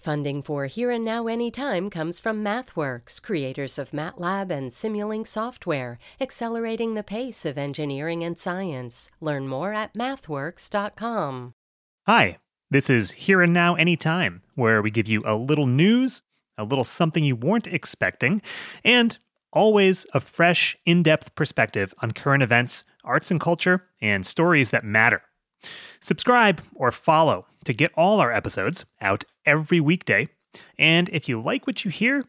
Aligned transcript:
Funding 0.00 0.40
for 0.40 0.64
Here 0.64 0.90
and 0.90 1.04
Now 1.04 1.26
Anytime 1.26 1.90
comes 1.90 2.20
from 2.20 2.42
MathWorks, 2.42 3.20
creators 3.20 3.78
of 3.78 3.90
MATLAB 3.90 4.50
and 4.50 4.70
Simulink 4.70 5.26
software, 5.26 5.98
accelerating 6.18 6.94
the 6.94 7.02
pace 7.02 7.44
of 7.44 7.58
engineering 7.58 8.24
and 8.24 8.38
science. 8.38 9.10
Learn 9.20 9.46
more 9.46 9.74
at 9.74 9.92
mathworks.com. 9.92 11.52
Hi, 12.06 12.38
this 12.70 12.88
is 12.88 13.10
Here 13.10 13.42
and 13.42 13.52
Now 13.52 13.74
Anytime, 13.74 14.42
where 14.54 14.80
we 14.80 14.90
give 14.90 15.06
you 15.06 15.22
a 15.26 15.36
little 15.36 15.66
news, 15.66 16.22
a 16.56 16.64
little 16.64 16.84
something 16.84 17.22
you 17.22 17.36
weren't 17.36 17.66
expecting, 17.66 18.40
and 18.82 19.18
always 19.52 20.06
a 20.14 20.20
fresh, 20.20 20.78
in 20.86 21.02
depth 21.02 21.34
perspective 21.34 21.92
on 22.00 22.12
current 22.12 22.42
events, 22.42 22.84
arts 23.04 23.30
and 23.30 23.38
culture, 23.40 23.84
and 24.00 24.26
stories 24.26 24.70
that 24.70 24.84
matter. 24.84 25.22
Subscribe 26.00 26.62
or 26.74 26.90
follow 26.90 27.46
to 27.64 27.74
get 27.74 27.92
all 27.94 28.20
our 28.20 28.32
episodes 28.32 28.84
out 29.00 29.24
every 29.44 29.80
weekday. 29.80 30.28
And 30.78 31.08
if 31.10 31.28
you 31.28 31.40
like 31.40 31.66
what 31.66 31.84
you 31.84 31.90
hear, 31.90 32.24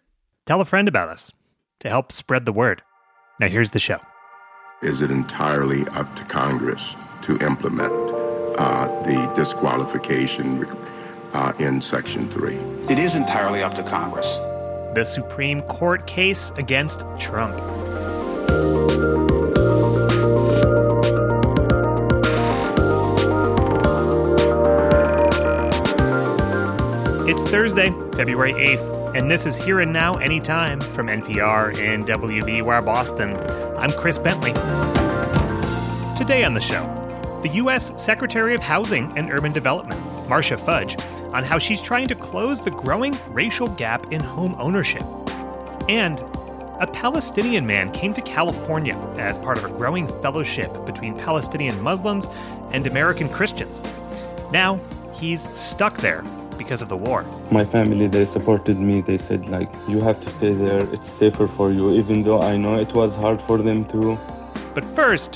tell 0.46 0.62
a 0.62 0.66
friend 0.66 0.88
about 0.88 1.10
us 1.10 1.32
to 1.80 1.90
help 1.90 2.12
spread 2.12 2.46
the 2.46 2.54
word. 2.54 2.82
Now, 3.40 3.48
here's 3.48 3.72
the 3.72 3.80
show. 3.80 4.00
Is 4.84 5.02
it 5.02 5.10
entirely 5.10 5.88
up 5.90 6.16
to 6.16 6.24
Congress 6.26 6.96
to 7.24 7.38
implement 7.38 7.94
uh, 8.58 8.88
the 9.04 9.32
disqualification 9.36 10.66
uh, 11.34 11.54
in 11.60 11.80
Section 11.82 12.30
3? 12.30 12.56
It 12.90 13.00
is 13.00 13.16
entirely 13.16 13.64
up 13.64 13.74
to 13.76 13.84
Congress. 13.84 14.36
The 14.96 15.06
Supreme 15.06 15.62
Court 15.62 16.06
case 16.08 16.52
against 16.58 17.06
Trump. 17.18 17.58
Thursday, 27.52 27.90
February 28.16 28.54
8th, 28.54 29.14
and 29.14 29.30
this 29.30 29.46
is 29.46 29.58
Here 29.58 29.82
and 29.82 29.92
Now 29.92 30.14
Anytime 30.14 30.80
from 30.80 31.08
NPR 31.08 31.78
and 31.82 32.08
WBUR 32.08 32.86
Boston. 32.86 33.36
I'm 33.78 33.92
Chris 33.92 34.18
Bentley. 34.18 34.54
Today 36.16 36.46
on 36.46 36.54
the 36.54 36.62
show, 36.62 36.86
the 37.44 37.50
U.S. 37.56 37.92
Secretary 38.02 38.56
of 38.56 38.62
Housing 38.62 39.12
and 39.18 39.30
Urban 39.34 39.52
Development, 39.52 40.00
Marcia 40.30 40.56
Fudge, 40.56 40.96
on 41.34 41.44
how 41.44 41.58
she's 41.58 41.82
trying 41.82 42.08
to 42.08 42.16
close 42.16 42.62
the 42.62 42.72
growing 42.72 43.20
racial 43.28 43.68
gap 43.68 44.14
in 44.14 44.22
home 44.22 44.56
ownership. 44.58 45.04
And 45.90 46.22
a 46.80 46.88
Palestinian 46.94 47.66
man 47.66 47.90
came 47.90 48.14
to 48.14 48.22
California 48.22 48.96
as 49.18 49.38
part 49.38 49.58
of 49.58 49.66
a 49.66 49.70
growing 49.72 50.08
fellowship 50.22 50.86
between 50.86 51.18
Palestinian 51.18 51.82
Muslims 51.82 52.28
and 52.72 52.88
American 52.88 53.28
Christians. 53.28 53.82
Now, 54.54 54.80
he's 55.16 55.50
stuck 55.60 55.98
there 55.98 56.24
because 56.64 56.82
of 56.84 56.90
the 56.90 57.02
war. 57.08 57.26
My 57.50 57.66
family, 57.66 58.08
they 58.08 58.26
supported 58.26 58.78
me. 58.78 59.02
They 59.02 59.18
said, 59.18 59.42
like, 59.50 59.72
you 59.88 60.00
have 60.02 60.22
to 60.24 60.30
stay 60.30 60.54
there. 60.54 60.84
It's 60.96 61.10
safer 61.10 61.48
for 61.48 61.72
you, 61.72 61.86
even 62.02 62.22
though 62.24 62.42
I 62.52 62.56
know 62.56 62.76
it 62.86 62.94
was 62.94 63.16
hard 63.16 63.42
for 63.48 63.58
them 63.58 63.80
too. 63.86 64.18
But 64.76 64.86
first, 64.96 65.36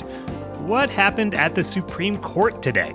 what 0.72 0.88
happened 0.88 1.34
at 1.34 1.54
the 1.56 1.64
Supreme 1.64 2.16
Court 2.18 2.62
today? 2.62 2.94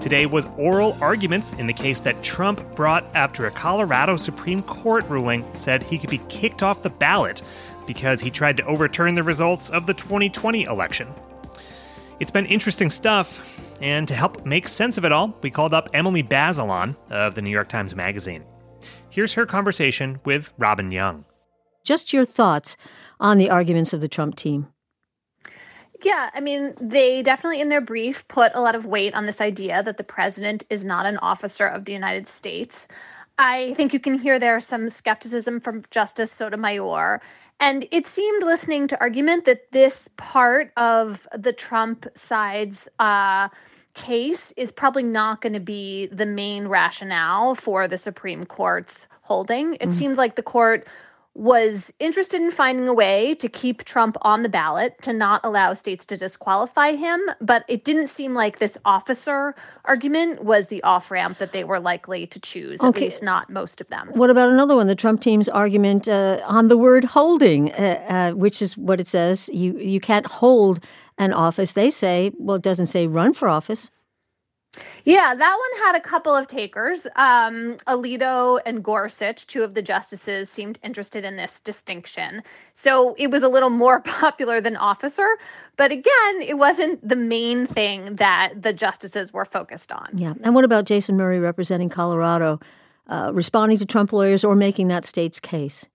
Today 0.00 0.26
was 0.26 0.46
oral 0.56 0.96
arguments 1.00 1.50
in 1.58 1.66
the 1.66 1.72
case 1.72 2.00
that 2.00 2.22
Trump 2.22 2.58
brought 2.76 3.04
after 3.14 3.46
a 3.46 3.50
Colorado 3.50 4.16
Supreme 4.16 4.62
Court 4.62 5.04
ruling 5.08 5.44
said 5.54 5.82
he 5.82 5.98
could 5.98 6.10
be 6.10 6.22
kicked 6.28 6.62
off 6.62 6.82
the 6.82 6.90
ballot 6.90 7.42
because 7.86 8.20
he 8.20 8.30
tried 8.30 8.56
to 8.56 8.64
overturn 8.66 9.14
the 9.16 9.22
results 9.22 9.70
of 9.70 9.86
the 9.86 9.94
2020 9.94 10.64
election. 10.64 11.08
It's 12.20 12.30
been 12.30 12.46
interesting 12.46 12.90
stuff, 12.90 13.26
and 13.82 14.08
to 14.08 14.14
help 14.14 14.46
make 14.46 14.68
sense 14.68 14.96
of 14.96 15.04
it 15.04 15.12
all, 15.12 15.36
we 15.42 15.50
called 15.50 15.74
up 15.74 15.90
Emily 15.92 16.22
Bazelon 16.22 16.96
of 17.10 17.34
the 17.34 17.42
New 17.42 17.50
York 17.50 17.68
Times 17.68 17.94
Magazine. 17.94 18.44
Here's 19.10 19.34
her 19.34 19.44
conversation 19.44 20.20
with 20.24 20.54
Robin 20.56 20.90
Young. 20.90 21.24
Just 21.84 22.12
your 22.12 22.24
thoughts 22.24 22.76
on 23.20 23.36
the 23.36 23.50
arguments 23.50 23.92
of 23.92 24.00
the 24.00 24.08
Trump 24.08 24.36
team. 24.36 24.68
Yeah, 26.04 26.30
I 26.34 26.40
mean, 26.40 26.74
they 26.80 27.22
definitely 27.22 27.60
in 27.60 27.68
their 27.68 27.80
brief 27.80 28.26
put 28.28 28.52
a 28.54 28.60
lot 28.60 28.74
of 28.74 28.86
weight 28.86 29.14
on 29.14 29.26
this 29.26 29.40
idea 29.40 29.82
that 29.82 29.98
the 29.98 30.04
president 30.04 30.64
is 30.70 30.84
not 30.84 31.06
an 31.06 31.18
officer 31.18 31.66
of 31.66 31.84
the 31.84 31.92
United 31.92 32.26
States. 32.26 32.88
I 33.38 33.74
think 33.74 33.92
you 33.92 34.00
can 34.00 34.18
hear 34.18 34.38
there 34.38 34.60
some 34.60 34.88
skepticism 34.88 35.60
from 35.60 35.82
Justice 35.90 36.30
Sotomayor. 36.30 37.20
And 37.60 37.86
it 37.90 38.06
seemed 38.06 38.42
listening 38.42 38.88
to 38.88 39.00
argument 39.00 39.44
that 39.46 39.72
this 39.72 40.08
part 40.16 40.72
of 40.76 41.26
the 41.36 41.52
Trump 41.52 42.06
side's 42.14 42.88
uh, 42.98 43.48
case 43.94 44.52
is 44.56 44.72
probably 44.72 45.02
not 45.02 45.40
going 45.40 45.52
to 45.52 45.60
be 45.60 46.06
the 46.08 46.26
main 46.26 46.68
rationale 46.68 47.54
for 47.54 47.88
the 47.88 47.98
Supreme 47.98 48.44
Court's 48.44 49.06
holding. 49.22 49.74
It 49.74 49.80
mm-hmm. 49.80 49.90
seemed 49.90 50.16
like 50.16 50.36
the 50.36 50.42
court 50.42 50.86
was 51.34 51.90
interested 51.98 52.42
in 52.42 52.50
finding 52.50 52.86
a 52.86 52.92
way 52.92 53.34
to 53.36 53.48
keep 53.48 53.84
Trump 53.84 54.16
on 54.22 54.42
the 54.42 54.48
ballot, 54.48 55.00
to 55.00 55.12
not 55.12 55.40
allow 55.44 55.72
states 55.72 56.04
to 56.04 56.16
disqualify 56.16 56.92
him. 56.92 57.20
But 57.40 57.64
it 57.68 57.84
didn't 57.84 58.08
seem 58.08 58.34
like 58.34 58.58
this 58.58 58.76
officer 58.84 59.54
argument 59.86 60.44
was 60.44 60.66
the 60.66 60.82
off 60.82 61.10
ramp 61.10 61.38
that 61.38 61.52
they 61.52 61.64
were 61.64 61.80
likely 61.80 62.26
to 62.26 62.40
choose, 62.40 62.80
okay. 62.80 62.88
at 62.88 63.02
least 63.02 63.22
not 63.22 63.48
most 63.48 63.80
of 63.80 63.88
them. 63.88 64.10
What 64.12 64.28
about 64.28 64.50
another 64.50 64.76
one? 64.76 64.88
The 64.88 64.94
Trump 64.94 65.22
team's 65.22 65.48
argument 65.48 66.06
uh, 66.06 66.40
on 66.44 66.68
the 66.68 66.76
word 66.76 67.04
holding, 67.04 67.72
uh, 67.72 68.04
uh, 68.08 68.32
which 68.32 68.60
is 68.60 68.76
what 68.76 69.00
it 69.00 69.08
says. 69.08 69.48
You, 69.52 69.78
you 69.78 70.00
can't 70.00 70.26
hold 70.26 70.84
an 71.16 71.32
office. 71.32 71.72
They 71.72 71.90
say, 71.90 72.32
well, 72.36 72.56
it 72.56 72.62
doesn't 72.62 72.86
say 72.86 73.06
run 73.06 73.32
for 73.32 73.48
office. 73.48 73.90
Yeah, 75.04 75.34
that 75.34 75.56
one 75.58 75.86
had 75.86 75.96
a 75.96 76.00
couple 76.00 76.34
of 76.34 76.46
takers. 76.46 77.06
Um, 77.16 77.76
Alito 77.86 78.58
and 78.64 78.82
Gorsuch, 78.82 79.46
two 79.46 79.62
of 79.62 79.74
the 79.74 79.82
justices, 79.82 80.48
seemed 80.48 80.78
interested 80.82 81.24
in 81.24 81.36
this 81.36 81.60
distinction. 81.60 82.42
So 82.72 83.14
it 83.18 83.30
was 83.30 83.42
a 83.42 83.48
little 83.48 83.70
more 83.84 84.00
popular 84.00 84.60
than 84.60 84.76
officer. 84.76 85.36
But 85.76 85.92
again, 85.92 86.40
it 86.40 86.56
wasn't 86.56 87.06
the 87.06 87.16
main 87.16 87.66
thing 87.66 88.16
that 88.16 88.54
the 88.60 88.72
justices 88.72 89.32
were 89.32 89.44
focused 89.44 89.92
on. 89.92 90.08
Yeah. 90.14 90.34
And 90.42 90.54
what 90.54 90.64
about 90.64 90.86
Jason 90.86 91.16
Murray 91.16 91.38
representing 91.38 91.90
Colorado, 91.90 92.58
uh, 93.08 93.30
responding 93.34 93.78
to 93.78 93.86
Trump 93.86 94.12
lawyers 94.12 94.42
or 94.42 94.56
making 94.56 94.88
that 94.88 95.04
state's 95.04 95.38
case? 95.38 95.86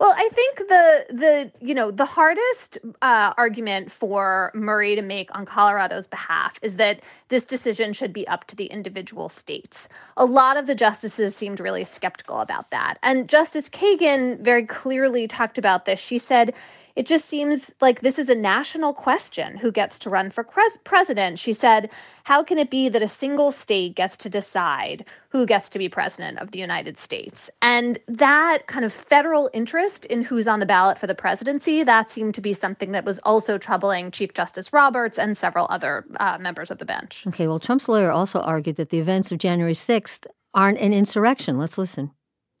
Well, 0.00 0.12
I 0.16 0.28
think 0.32 0.58
the 0.58 1.06
the 1.10 1.52
you 1.60 1.74
know 1.74 1.90
the 1.90 2.04
hardest 2.04 2.78
uh, 3.00 3.32
argument 3.36 3.92
for 3.92 4.50
Murray 4.52 4.96
to 4.96 5.02
make 5.02 5.34
on 5.34 5.46
Colorado's 5.46 6.06
behalf 6.06 6.58
is 6.62 6.76
that 6.76 7.00
this 7.28 7.46
decision 7.46 7.92
should 7.92 8.12
be 8.12 8.26
up 8.26 8.44
to 8.48 8.56
the 8.56 8.66
individual 8.66 9.28
states. 9.28 9.88
A 10.16 10.24
lot 10.24 10.56
of 10.56 10.66
the 10.66 10.74
justices 10.74 11.36
seemed 11.36 11.60
really 11.60 11.84
skeptical 11.84 12.40
about 12.40 12.70
that, 12.70 12.98
and 13.02 13.28
Justice 13.28 13.68
Kagan 13.68 14.40
very 14.40 14.66
clearly 14.66 15.28
talked 15.28 15.58
about 15.58 15.84
this. 15.84 16.00
She 16.00 16.18
said 16.18 16.54
it 16.96 17.06
just 17.06 17.24
seems 17.24 17.72
like 17.80 18.00
this 18.00 18.18
is 18.18 18.28
a 18.28 18.34
national 18.34 18.92
question 18.92 19.56
who 19.56 19.72
gets 19.72 19.98
to 20.00 20.10
run 20.10 20.30
for 20.30 20.44
pres- 20.44 20.78
president. 20.84 21.38
She 21.40 21.52
said, 21.52 21.90
How 22.22 22.44
can 22.44 22.56
it 22.56 22.70
be 22.70 22.88
that 22.88 23.02
a 23.02 23.08
single 23.08 23.50
state 23.50 23.96
gets 23.96 24.16
to 24.18 24.30
decide 24.30 25.04
who 25.30 25.44
gets 25.44 25.68
to 25.70 25.78
be 25.78 25.88
president 25.88 26.38
of 26.38 26.52
the 26.52 26.60
United 26.60 26.96
States? 26.96 27.50
And 27.62 27.98
that 28.06 28.68
kind 28.68 28.84
of 28.84 28.92
federal 28.92 29.50
interest 29.52 30.04
in 30.04 30.22
who's 30.22 30.46
on 30.46 30.60
the 30.60 30.66
ballot 30.66 30.96
for 30.96 31.08
the 31.08 31.16
presidency, 31.16 31.82
that 31.82 32.10
seemed 32.10 32.34
to 32.36 32.40
be 32.40 32.52
something 32.52 32.92
that 32.92 33.04
was 33.04 33.18
also 33.20 33.58
troubling 33.58 34.12
Chief 34.12 34.32
Justice 34.32 34.72
Roberts 34.72 35.18
and 35.18 35.36
several 35.36 35.66
other 35.70 36.04
uh, 36.20 36.38
members 36.38 36.70
of 36.70 36.78
the 36.78 36.84
bench. 36.84 37.24
Okay, 37.26 37.48
well, 37.48 37.58
Trump's 37.58 37.88
lawyer 37.88 38.12
also 38.12 38.40
argued 38.40 38.76
that 38.76 38.90
the 38.90 39.00
events 39.00 39.32
of 39.32 39.38
January 39.38 39.74
6th 39.74 40.26
aren't 40.54 40.78
an 40.78 40.92
insurrection. 40.92 41.58
Let's 41.58 41.76
listen. 41.76 42.12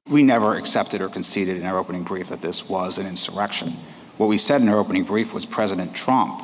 We 0.08 0.24
never 0.24 0.56
accepted 0.56 1.00
or 1.00 1.08
conceded 1.08 1.56
in 1.56 1.64
our 1.64 1.78
opening 1.78 2.02
brief 2.02 2.28
that 2.28 2.42
this 2.42 2.68
was 2.68 2.98
an 2.98 3.06
insurrection. 3.06 3.78
What 4.16 4.28
we 4.28 4.38
said 4.38 4.62
in 4.62 4.68
our 4.68 4.78
opening 4.78 5.04
brief 5.04 5.32
was 5.32 5.44
President 5.44 5.94
Trump 5.94 6.42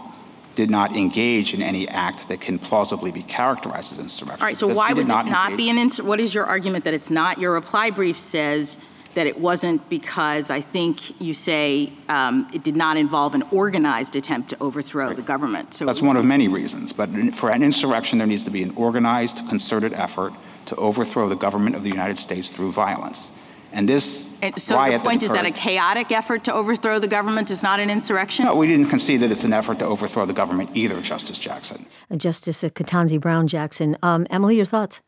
did 0.57 0.71
not 0.71 0.97
engage 0.97 1.55
in 1.55 1.63
any 1.63 1.89
act 1.89 2.29
that 2.29 2.41
can 2.41 2.59
plausibly 2.59 3.11
be 3.13 3.23
characterized 3.23 3.93
as 3.93 3.99
insurrection. 3.99 4.43
All 4.43 4.47
right, 4.47 4.57
so 4.57 4.67
why 4.67 4.93
would 4.93 5.07
not 5.07 5.25
this 5.25 5.33
not 5.33 5.57
be 5.57 5.71
an 5.71 5.79
insurrection? 5.79 6.09
What 6.09 6.21
is 6.21 6.35
your 6.35 6.45
argument 6.45 6.85
that 6.85 6.95
it's 6.95 7.11
not? 7.11 7.39
Your 7.39 7.53
reply 7.53 7.91
brief 7.91 8.19
says 8.19 8.77
that 9.15 9.27
it 9.27 9.41
wasn't 9.41 9.89
because 9.89 10.51
I 10.51 10.61
think 10.61 11.21
you 11.21 11.35
say 11.35 11.93
um, 12.09 12.49
it 12.53 12.63
did 12.63 12.77
not 12.77 12.97
involve 12.97 13.35
an 13.35 13.43
organized 13.51 14.17
attempt 14.17 14.51
to 14.51 14.57
overthrow 14.61 15.09
right. 15.09 15.17
the 15.17 15.23
government. 15.23 15.75
So 15.75 15.85
that's 15.85 16.03
one 16.03 16.17
of 16.17 16.25
many 16.25 16.49
reasons. 16.49 16.93
But 16.93 17.11
for 17.35 17.51
an 17.51 17.63
insurrection, 17.63 18.19
there 18.19 18.27
needs 18.27 18.45
to 18.45 18.51
be 18.51 18.63
an 18.63 18.73
organized, 18.77 19.49
concerted 19.49 19.93
effort 19.95 20.33
to 20.67 20.77
overthrow 20.77 21.29
the 21.29 21.37
government 21.37 21.75
of 21.75 21.83
the 21.83 21.91
United 21.91 22.19
States 22.19 22.49
through 22.49 22.73
violence. 22.73 23.33
And 23.73 23.89
this 23.89 24.25
and 24.43 24.61
so 24.61 24.77
riot 24.77 25.01
the 25.01 25.09
point 25.09 25.23
is 25.23 25.31
that 25.31 25.47
a 25.47 25.51
chaotic 25.51 26.11
effort 26.11 26.45
to 26.45 26.53
overthrow 26.53 26.99
the 26.99 27.09
government 27.09 27.51
is 27.51 27.63
not 27.63 27.79
an 27.79 27.91
insurrection? 27.91 28.45
No, 28.45 28.55
we 28.57 28.67
didn't 28.67 28.89
concede 28.89 29.21
that 29.21 29.31
it's 29.31 29.45
an 29.45 29.53
effort 29.53 29.79
to 29.79 29.87
overthrow 29.87 30.25
the 30.27 30.33
government 30.33 30.71
either, 30.75 31.01
Justice 31.01 31.39
Jackson. 31.39 31.87
Justice 32.17 32.63
Ketanji 32.63 33.21
Brown 33.21 33.47
Jackson. 33.47 33.97
Um, 34.03 34.27
Emily, 34.31 34.57
your 34.57 34.67
thoughts? 34.67 35.01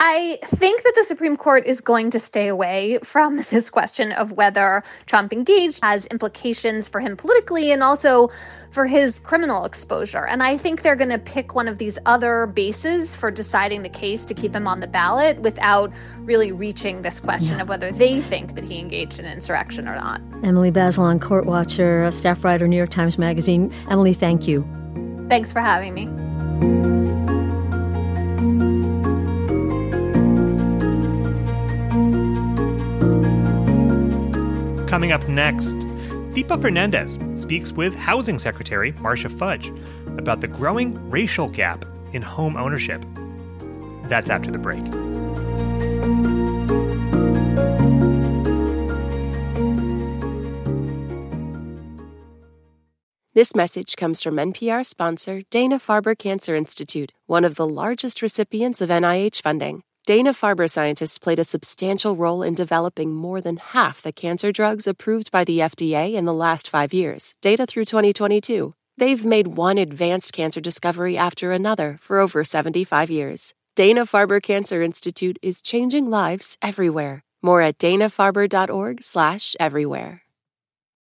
I 0.00 0.38
think 0.44 0.82
that 0.84 0.94
the 0.94 1.04
Supreme 1.04 1.36
Court 1.36 1.66
is 1.66 1.80
going 1.80 2.10
to 2.10 2.18
stay 2.18 2.48
away 2.48 2.98
from 3.02 3.36
this 3.50 3.70
question 3.70 4.12
of 4.12 4.32
whether 4.32 4.82
Trump 5.06 5.32
engaged 5.32 5.80
has 5.82 6.06
implications 6.06 6.88
for 6.88 7.00
him 7.00 7.16
politically 7.16 7.72
and 7.72 7.82
also 7.82 8.30
for 8.70 8.86
his 8.86 9.18
criminal 9.20 9.64
exposure. 9.64 10.26
And 10.26 10.42
I 10.42 10.56
think 10.56 10.82
they're 10.82 10.96
going 10.96 11.10
to 11.10 11.18
pick 11.18 11.54
one 11.54 11.68
of 11.68 11.78
these 11.78 11.98
other 12.06 12.46
bases 12.46 13.16
for 13.16 13.30
deciding 13.30 13.82
the 13.82 13.88
case 13.88 14.24
to 14.26 14.34
keep 14.34 14.54
him 14.54 14.68
on 14.68 14.80
the 14.80 14.86
ballot 14.86 15.38
without 15.40 15.92
really 16.20 16.52
reaching 16.52 17.02
this 17.02 17.18
question 17.18 17.60
of 17.60 17.68
whether 17.68 17.90
they 17.90 18.20
think 18.20 18.54
that 18.54 18.64
he 18.64 18.78
engaged 18.78 19.18
in 19.18 19.24
insurrection 19.24 19.88
or 19.88 19.96
not. 19.96 20.20
Emily 20.44 20.70
Bazelon, 20.70 21.20
court 21.20 21.46
watcher, 21.46 22.04
a 22.04 22.12
staff 22.12 22.44
writer, 22.44 22.68
New 22.68 22.76
York 22.76 22.90
Times 22.90 23.18
Magazine. 23.18 23.72
Emily, 23.90 24.14
thank 24.14 24.46
you. 24.46 24.66
Thanks 25.28 25.52
for 25.52 25.60
having 25.60 25.94
me. 25.94 26.27
Coming 34.98 35.12
up 35.12 35.28
next, 35.28 35.76
Deepa 36.34 36.60
Fernandes 36.60 37.38
speaks 37.38 37.70
with 37.70 37.94
Housing 37.94 38.36
Secretary 38.36 38.90
Marcia 38.98 39.28
Fudge 39.28 39.70
about 40.18 40.40
the 40.40 40.48
growing 40.48 41.08
racial 41.08 41.48
gap 41.48 41.84
in 42.12 42.20
home 42.20 42.56
ownership. 42.56 43.04
That's 44.08 44.28
after 44.28 44.50
the 44.50 44.58
break. 44.58 44.84
This 53.34 53.54
message 53.54 53.94
comes 53.94 54.20
from 54.20 54.34
NPR 54.34 54.84
sponsor 54.84 55.42
Dana 55.48 55.78
Farber 55.78 56.18
Cancer 56.18 56.56
Institute, 56.56 57.12
one 57.26 57.44
of 57.44 57.54
the 57.54 57.68
largest 57.68 58.20
recipients 58.20 58.80
of 58.80 58.90
NIH 58.90 59.42
funding. 59.42 59.84
Dana 60.08 60.32
Farber 60.32 60.70
scientists 60.70 61.18
played 61.18 61.38
a 61.38 61.44
substantial 61.44 62.16
role 62.16 62.42
in 62.42 62.54
developing 62.54 63.14
more 63.14 63.42
than 63.42 63.58
half 63.58 64.00
the 64.00 64.10
cancer 64.10 64.50
drugs 64.50 64.86
approved 64.86 65.30
by 65.30 65.44
the 65.44 65.58
FDA 65.58 66.14
in 66.14 66.24
the 66.24 66.32
last 66.32 66.70
five 66.70 66.94
years, 66.94 67.34
data 67.42 67.66
through 67.66 67.84
2022. 67.84 68.72
They've 68.96 69.22
made 69.22 69.48
one 69.48 69.76
advanced 69.76 70.32
cancer 70.32 70.62
discovery 70.62 71.18
after 71.18 71.52
another 71.52 71.98
for 72.00 72.20
over 72.20 72.42
75 72.42 73.10
years. 73.10 73.52
Dana 73.76 74.06
Farber 74.06 74.42
Cancer 74.42 74.80
Institute 74.80 75.38
is 75.42 75.60
changing 75.60 76.08
lives 76.08 76.56
everywhere. 76.62 77.22
More 77.42 77.60
at 77.60 77.76
danafarber.org/slash/everywhere. 77.76 80.22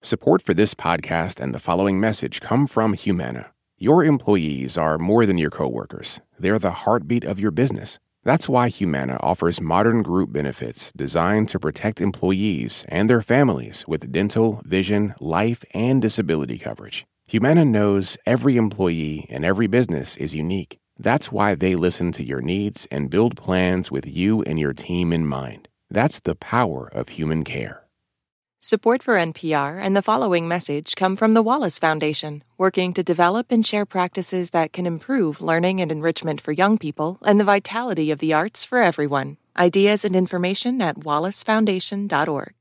Support 0.00 0.42
for 0.42 0.54
this 0.54 0.74
podcast 0.74 1.40
and 1.40 1.52
the 1.52 1.58
following 1.58 1.98
message 1.98 2.40
come 2.40 2.68
from 2.68 2.92
Humana. 2.92 3.50
Your 3.78 4.04
employees 4.04 4.78
are 4.78 4.96
more 4.96 5.26
than 5.26 5.38
your 5.38 5.50
coworkers. 5.50 6.20
They're 6.38 6.60
the 6.60 6.84
heartbeat 6.84 7.24
of 7.24 7.40
your 7.40 7.50
business. 7.50 7.98
That's 8.24 8.48
why 8.48 8.68
Humana 8.68 9.18
offers 9.20 9.60
modern 9.60 10.02
group 10.02 10.32
benefits 10.32 10.92
designed 10.92 11.48
to 11.48 11.58
protect 11.58 12.00
employees 12.00 12.86
and 12.88 13.10
their 13.10 13.20
families 13.20 13.84
with 13.88 14.12
dental, 14.12 14.62
vision, 14.64 15.14
life, 15.18 15.64
and 15.74 16.00
disability 16.00 16.56
coverage. 16.58 17.04
Humana 17.26 17.64
knows 17.64 18.16
every 18.24 18.56
employee 18.56 19.26
and 19.28 19.44
every 19.44 19.66
business 19.66 20.16
is 20.18 20.36
unique. 20.36 20.78
That's 20.96 21.32
why 21.32 21.56
they 21.56 21.74
listen 21.74 22.12
to 22.12 22.24
your 22.24 22.40
needs 22.40 22.86
and 22.92 23.10
build 23.10 23.36
plans 23.36 23.90
with 23.90 24.06
you 24.06 24.42
and 24.42 24.56
your 24.56 24.72
team 24.72 25.12
in 25.12 25.26
mind. 25.26 25.68
That's 25.90 26.20
the 26.20 26.36
power 26.36 26.88
of 26.92 27.08
human 27.10 27.42
care. 27.42 27.81
Support 28.64 29.02
for 29.02 29.14
NPR 29.16 29.80
and 29.82 29.96
the 29.96 30.02
following 30.02 30.46
message 30.46 30.94
come 30.94 31.16
from 31.16 31.34
the 31.34 31.42
Wallace 31.42 31.80
Foundation, 31.80 32.44
working 32.56 32.94
to 32.94 33.02
develop 33.02 33.50
and 33.50 33.66
share 33.66 33.84
practices 33.84 34.50
that 34.50 34.72
can 34.72 34.86
improve 34.86 35.40
learning 35.40 35.80
and 35.80 35.90
enrichment 35.90 36.40
for 36.40 36.52
young 36.52 36.78
people 36.78 37.18
and 37.24 37.40
the 37.40 37.44
vitality 37.44 38.12
of 38.12 38.20
the 38.20 38.32
arts 38.32 38.62
for 38.62 38.80
everyone. 38.80 39.36
Ideas 39.56 40.04
and 40.04 40.14
information 40.14 40.80
at 40.80 41.00
wallacefoundation.org. 41.00 42.54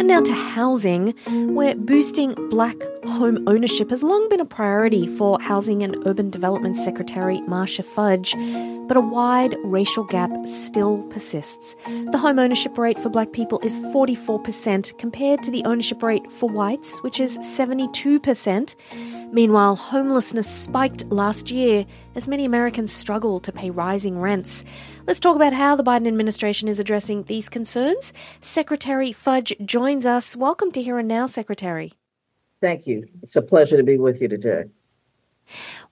And 0.00 0.08
now 0.08 0.20
to 0.20 0.34
housing, 0.34 1.14
where 1.54 1.76
boosting 1.76 2.34
black 2.50 2.74
home 3.10 3.42
ownership 3.48 3.90
has 3.90 4.02
long 4.02 4.28
been 4.28 4.40
a 4.40 4.44
priority 4.44 5.06
for 5.06 5.40
Housing 5.40 5.82
and 5.82 5.96
Urban 6.06 6.30
Development 6.30 6.76
Secretary 6.76 7.40
Marcia 7.42 7.82
Fudge, 7.82 8.34
but 8.86 8.96
a 8.96 9.00
wide 9.00 9.56
racial 9.64 10.04
gap 10.04 10.30
still 10.46 11.02
persists. 11.04 11.74
The 12.12 12.18
home 12.18 12.38
ownership 12.38 12.76
rate 12.78 12.98
for 12.98 13.08
black 13.08 13.32
people 13.32 13.60
is 13.62 13.78
44% 13.78 14.96
compared 14.98 15.42
to 15.42 15.50
the 15.50 15.64
ownership 15.64 16.02
rate 16.02 16.30
for 16.30 16.48
whites, 16.48 16.98
which 17.02 17.20
is 17.20 17.38
72%. 17.38 18.74
Meanwhile, 19.32 19.76
homelessness 19.76 20.48
spiked 20.48 21.06
last 21.06 21.50
year 21.50 21.84
as 22.14 22.28
many 22.28 22.44
Americans 22.44 22.92
struggle 22.92 23.40
to 23.40 23.52
pay 23.52 23.70
rising 23.70 24.18
rents. 24.18 24.64
Let's 25.06 25.20
talk 25.20 25.36
about 25.36 25.52
how 25.52 25.76
the 25.76 25.84
Biden 25.84 26.08
administration 26.08 26.68
is 26.68 26.78
addressing 26.78 27.24
these 27.24 27.48
concerns. 27.48 28.12
Secretary 28.40 29.12
Fudge 29.12 29.54
joins 29.64 30.06
us. 30.06 30.34
Welcome 30.34 30.70
to 30.72 30.82
Here 30.82 30.98
and 30.98 31.08
Now, 31.08 31.26
Secretary. 31.26 31.92
Thank 32.60 32.86
you. 32.86 33.06
It's 33.22 33.36
a 33.36 33.42
pleasure 33.42 33.76
to 33.76 33.82
be 33.82 33.98
with 33.98 34.20
you 34.20 34.28
today. 34.28 34.64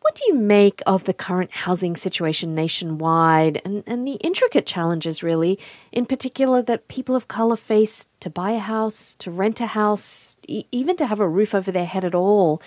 What 0.00 0.14
do 0.14 0.22
you 0.28 0.34
make 0.34 0.82
of 0.86 1.04
the 1.04 1.14
current 1.14 1.50
housing 1.50 1.96
situation 1.96 2.54
nationwide 2.54 3.62
and, 3.64 3.82
and 3.86 4.06
the 4.06 4.14
intricate 4.14 4.66
challenges, 4.66 5.22
really, 5.22 5.58
in 5.92 6.04
particular, 6.04 6.62
that 6.62 6.88
people 6.88 7.16
of 7.16 7.28
color 7.28 7.56
face 7.56 8.06
to 8.20 8.28
buy 8.28 8.50
a 8.50 8.58
house, 8.58 9.16
to 9.16 9.30
rent 9.30 9.60
a 9.60 9.66
house, 9.66 10.36
e- 10.46 10.64
even 10.72 10.96
to 10.96 11.06
have 11.06 11.20
a 11.20 11.28
roof 11.28 11.54
over 11.54 11.70
their 11.70 11.86
head 11.86 12.04
at 12.04 12.14
all? 12.14 12.60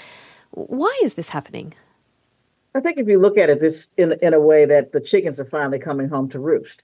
Why 0.51 0.93
is 1.03 1.13
this 1.13 1.29
happening? 1.29 1.73
I 2.73 2.79
think 2.79 2.97
if 2.97 3.07
you 3.07 3.19
look 3.19 3.37
at 3.37 3.49
it 3.49 3.59
this 3.59 3.93
in 3.97 4.13
in 4.21 4.33
a 4.33 4.39
way 4.39 4.65
that 4.65 4.91
the 4.91 5.01
chickens 5.01 5.39
are 5.39 5.45
finally 5.45 5.79
coming 5.79 6.09
home 6.09 6.29
to 6.29 6.39
roost. 6.39 6.83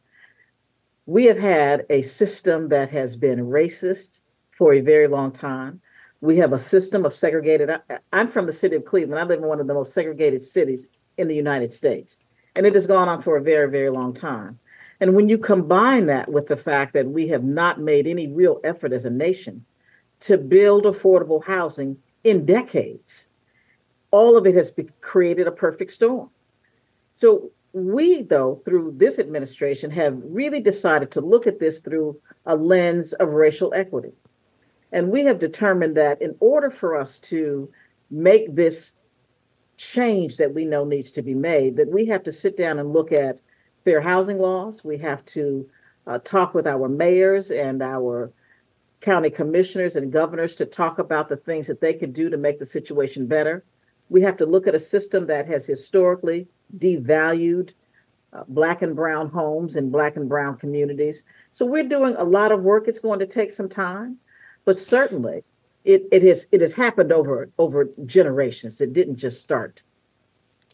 We 1.06 1.25
have 1.25 1.38
had 1.38 1.85
a 1.89 2.01
system 2.01 2.69
that 2.69 2.89
has 2.91 3.15
been 3.15 3.39
racist 3.39 4.21
for 4.51 4.73
a 4.73 4.81
very 4.81 5.07
long 5.07 5.31
time. 5.31 5.81
We 6.25 6.38
have 6.38 6.54
a 6.54 6.60
system 6.60 7.06
of 7.06 7.13
segregated. 7.13 7.69
I, 7.69 7.80
I'm 8.12 8.27
from 8.27 8.48
the 8.48 8.51
city 8.51 8.75
of 8.75 8.83
Cleveland. 8.83 9.19
I 9.19 9.24
live 9.24 9.39
in 9.39 9.45
one 9.48 9.60
of 9.60 9.68
the 9.68 9.75
most 9.75 9.94
segregated 9.94 10.42
cities 10.42 10.89
in 11.18 11.27
the 11.27 11.36
United 11.36 11.72
States. 11.72 12.18
And 12.56 12.66
it 12.66 12.74
has 12.74 12.88
gone 12.88 13.07
on 13.07 13.22
for 13.22 13.38
a 13.38 13.42
very, 13.42 13.69
very 13.69 13.89
long 13.89 14.12
time. 14.12 14.57
And 15.00 15.13
when 15.13 15.30
you 15.30 15.38
combine 15.38 16.07
that 16.07 16.31
with 16.31 16.48
the 16.48 16.57
fact 16.57 16.94
that 16.94 17.07
we 17.07 17.27
have 17.27 17.44
not 17.44 17.80
made 17.80 18.07
any 18.07 18.27
real 18.27 18.60
effort 18.63 18.92
as 18.92 19.06
a 19.06 19.10
nation 19.10 19.66
to 20.22 20.38
build 20.38 20.86
affordable 20.86 21.44
housing 21.44 21.98
in 22.24 22.45
decades, 22.45 23.27
all 24.10 24.36
of 24.36 24.48
it 24.48 24.56
has 24.56 24.74
created 25.01 25.45
a 25.45 25.51
perfect 25.51 25.92
storm. 25.92 26.31
So 27.18 27.51
we, 27.74 28.24
though, 28.24 28.62
through 28.66 28.95
this 28.98 29.19
administration, 29.19 29.92
have 29.92 30.18
really 30.24 30.62
decided 30.62 31.12
to 31.12 31.22
look 31.22 31.45
at 31.45 31.60
this 31.60 31.81
through 31.81 32.19
a 32.45 32.56
lens 32.56 33.13
of 33.13 33.30
racial 33.30 33.74
equity. 33.75 34.13
And 34.95 35.12
we 35.12 35.25
have 35.25 35.39
determined 35.39 35.97
that 35.97 36.21
in 36.21 36.38
order 36.39 36.69
for 36.69 36.95
us 36.95 37.19
to 37.19 37.69
make 38.09 38.56
this 38.56 38.94
change 39.75 40.38
that 40.38 40.53
we 40.53 40.63
know 40.63 40.86
needs 40.86 41.12
to 41.12 41.22
be 41.22 41.34
made, 41.34 41.75
that 41.75 41.91
we 41.91 42.05
have 42.05 42.24
to 42.24 42.31
sit 42.31 42.55
down 42.55 42.79
and 42.79 42.93
look 42.93 43.12
at 43.12 43.41
fair 43.84 44.00
housing 44.00 44.39
laws. 44.39 44.86
We 44.86 44.98
have 45.00 45.25
to 45.25 45.70
uh, 46.08 46.20
talk 46.20 46.53
with 46.53 46.65
our 46.65 46.88
mayors 46.88 47.51
and 47.51 47.84
our 47.84 48.31
county 49.01 49.29
commissioners 49.29 49.98
and 49.98 50.13
governors 50.13 50.55
to 50.55 50.65
talk 50.65 50.98
about 50.98 51.27
the 51.27 51.36
things 51.36 51.67
that 51.67 51.81
they 51.81 51.93
can 51.93 52.13
do 52.13 52.29
to 52.29 52.38
make 52.38 52.58
the 52.58 52.65
situation 52.65 53.27
better. 53.27 53.65
We 54.08 54.22
have 54.22 54.38
to 54.38 54.46
look 54.46 54.65
at 54.65 54.75
a 54.75 54.79
system 54.79 55.27
that 55.27 55.46
has 55.48 55.65
historically 55.65 56.48
devalued 56.77 57.74
uh, 58.31 58.43
black 58.48 58.81
and 58.81 58.96
brown 58.96 59.27
homes 59.27 59.75
and 59.75 59.91
black 59.91 60.15
and 60.15 60.29
brown 60.29 60.55
communities. 60.55 61.24
So 61.51 61.65
we're 61.65 61.84
doing 61.84 62.15
a 62.17 62.24
lot 62.24 62.53
of 62.53 62.63
work. 62.63 62.88
It's 62.88 63.00
going 63.00 63.20
to 63.20 63.27
take 63.27 63.51
some 63.51 63.67
time, 63.67 64.20
but 64.65 64.77
certainly 64.77 65.43
it, 65.84 66.03
it 66.12 66.24
has 66.24 66.48
it 66.51 66.62
has 66.62 66.74
happened 66.74 67.12
over 67.12 67.50
over 67.57 67.89
generations. 68.05 68.81
It 68.81 68.93
didn't 68.93 69.17
just 69.17 69.39
start 69.41 69.84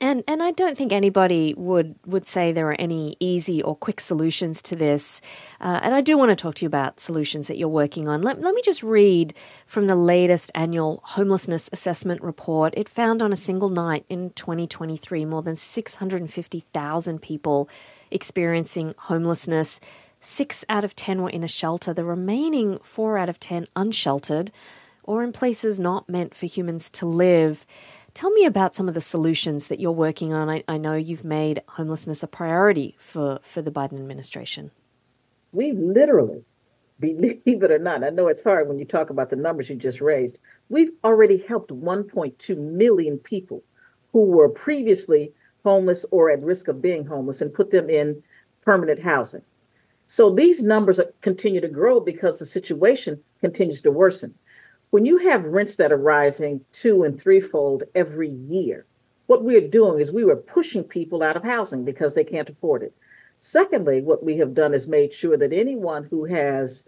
and 0.01 0.23
and 0.27 0.41
I 0.41 0.51
don't 0.51 0.75
think 0.75 0.91
anybody 0.91 1.53
would 1.55 1.95
would 2.05 2.25
say 2.25 2.51
there 2.51 2.67
are 2.67 2.75
any 2.79 3.15
easy 3.19 3.61
or 3.61 3.75
quick 3.75 3.99
solutions 3.99 4.61
to 4.63 4.75
this. 4.75 5.21
Uh, 5.61 5.79
and 5.83 5.93
I 5.93 6.01
do 6.01 6.17
want 6.17 6.29
to 6.29 6.35
talk 6.35 6.55
to 6.55 6.65
you 6.65 6.67
about 6.67 6.99
solutions 6.99 7.47
that 7.47 7.57
you're 7.57 7.69
working 7.69 8.07
on. 8.07 8.21
Let, 8.21 8.41
let 8.41 8.55
me 8.55 8.61
just 8.63 8.81
read 8.81 9.35
from 9.67 9.87
the 9.87 9.95
latest 9.95 10.51
annual 10.55 11.01
homelessness 11.05 11.69
assessment 11.71 12.21
report. 12.23 12.73
It 12.75 12.89
found 12.89 13.21
on 13.21 13.31
a 13.31 13.37
single 13.37 13.69
night 13.69 14.05
in 14.09 14.31
2023 14.31 15.23
more 15.25 15.43
than 15.43 15.55
650,000 15.55 17.21
people 17.21 17.69
experiencing 18.09 18.95
homelessness. 18.97 19.79
Six 20.23 20.63
out 20.69 20.83
of 20.83 20.95
10 20.95 21.23
were 21.23 21.31
in 21.31 21.43
a 21.43 21.47
shelter, 21.47 21.95
the 21.95 22.05
remaining 22.05 22.77
four 22.83 23.17
out 23.17 23.27
of 23.27 23.39
10 23.39 23.65
unsheltered 23.75 24.51
or 25.03 25.23
in 25.23 25.31
places 25.31 25.79
not 25.79 26.07
meant 26.07 26.35
for 26.35 26.45
humans 26.45 26.91
to 26.91 27.07
live. 27.07 27.65
Tell 28.13 28.29
me 28.29 28.45
about 28.45 28.75
some 28.75 28.87
of 28.87 28.93
the 28.93 29.01
solutions 29.01 29.67
that 29.67 29.79
you're 29.79 29.91
working 29.91 30.31
on. 30.31 30.47
I, 30.47 30.63
I 30.67 30.77
know 30.77 30.93
you've 30.93 31.23
made 31.23 31.63
homelessness 31.69 32.21
a 32.21 32.27
priority 32.27 32.95
for, 32.99 33.39
for 33.41 33.63
the 33.63 33.71
Biden 33.71 33.93
administration. 33.93 34.69
We 35.51 35.71
literally, 35.71 36.43
believe 36.99 37.41
it 37.45 37.71
or 37.71 37.79
not, 37.79 38.03
I 38.03 38.09
know 38.09 38.27
it's 38.27 38.43
hard 38.43 38.67
when 38.67 38.77
you 38.77 38.85
talk 38.85 39.09
about 39.09 39.31
the 39.31 39.35
numbers 39.35 39.71
you 39.71 39.75
just 39.75 40.01
raised. 40.01 40.37
We've 40.69 40.91
already 41.03 41.37
helped 41.39 41.71
1.2 41.71 42.57
million 42.57 43.17
people 43.17 43.63
who 44.11 44.25
were 44.25 44.49
previously 44.49 45.33
homeless 45.63 46.05
or 46.11 46.29
at 46.29 46.43
risk 46.43 46.67
of 46.67 46.79
being 46.79 47.05
homeless 47.07 47.41
and 47.41 47.51
put 47.51 47.71
them 47.71 47.89
in 47.89 48.21
permanent 48.61 48.99
housing. 48.99 49.41
So 50.11 50.29
these 50.29 50.61
numbers 50.61 50.99
continue 51.21 51.61
to 51.61 51.69
grow 51.69 52.01
because 52.01 52.37
the 52.37 52.45
situation 52.45 53.23
continues 53.39 53.81
to 53.83 53.91
worsen. 53.91 54.35
When 54.89 55.05
you 55.05 55.19
have 55.19 55.45
rents 55.45 55.77
that 55.77 55.93
are 55.93 55.97
rising 55.97 56.65
two 56.73 57.03
and 57.03 57.17
threefold 57.17 57.83
every 57.95 58.27
year, 58.27 58.85
what 59.27 59.45
we're 59.45 59.65
doing 59.65 60.01
is 60.01 60.11
we 60.11 60.25
were 60.25 60.35
pushing 60.35 60.83
people 60.83 61.23
out 61.23 61.37
of 61.37 61.45
housing 61.45 61.85
because 61.85 62.13
they 62.13 62.25
can't 62.25 62.49
afford 62.49 62.83
it. 62.83 62.93
Secondly, 63.37 64.01
what 64.01 64.21
we 64.21 64.35
have 64.35 64.53
done 64.53 64.73
is 64.73 64.85
made 64.85 65.13
sure 65.13 65.37
that 65.37 65.53
anyone 65.53 66.03
who 66.03 66.25
has 66.25 66.83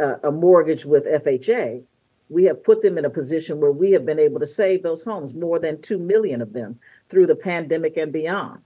uh, 0.00 0.16
a 0.24 0.32
mortgage 0.32 0.84
with 0.84 1.06
FHA, 1.06 1.84
we 2.28 2.42
have 2.42 2.64
put 2.64 2.82
them 2.82 2.98
in 2.98 3.04
a 3.04 3.08
position 3.08 3.60
where 3.60 3.70
we 3.70 3.92
have 3.92 4.04
been 4.04 4.18
able 4.18 4.40
to 4.40 4.48
save 4.48 4.82
those 4.82 5.04
homes, 5.04 5.32
more 5.32 5.60
than 5.60 5.80
2 5.80 5.96
million 5.96 6.42
of 6.42 6.52
them 6.52 6.80
through 7.08 7.28
the 7.28 7.36
pandemic 7.36 7.96
and 7.96 8.12
beyond. 8.12 8.62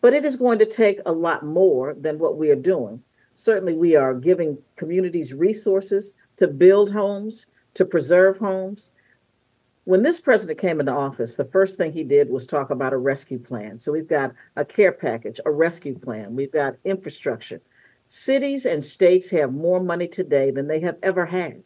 But 0.00 0.14
it 0.14 0.24
is 0.24 0.36
going 0.36 0.60
to 0.60 0.64
take 0.64 1.00
a 1.04 1.12
lot 1.12 1.44
more 1.44 1.92
than 1.92 2.18
what 2.18 2.38
we 2.38 2.50
are 2.50 2.56
doing. 2.56 3.02
Certainly, 3.34 3.74
we 3.74 3.96
are 3.96 4.14
giving 4.14 4.58
communities 4.76 5.32
resources 5.32 6.14
to 6.36 6.48
build 6.48 6.92
homes, 6.92 7.46
to 7.74 7.84
preserve 7.84 8.38
homes. 8.38 8.92
When 9.84 10.02
this 10.02 10.20
president 10.20 10.58
came 10.58 10.80
into 10.80 10.92
office, 10.92 11.36
the 11.36 11.44
first 11.44 11.76
thing 11.76 11.92
he 11.92 12.04
did 12.04 12.30
was 12.30 12.46
talk 12.46 12.70
about 12.70 12.92
a 12.92 12.98
rescue 12.98 13.38
plan. 13.38 13.80
So 13.80 13.92
we've 13.92 14.08
got 14.08 14.32
a 14.56 14.64
care 14.64 14.92
package, 14.92 15.40
a 15.44 15.50
rescue 15.50 15.98
plan, 15.98 16.36
we've 16.36 16.52
got 16.52 16.76
infrastructure. 16.84 17.60
Cities 18.08 18.66
and 18.66 18.82
states 18.82 19.30
have 19.30 19.52
more 19.52 19.80
money 19.80 20.08
today 20.08 20.50
than 20.50 20.66
they 20.66 20.80
have 20.80 20.96
ever 21.02 21.26
had. 21.26 21.62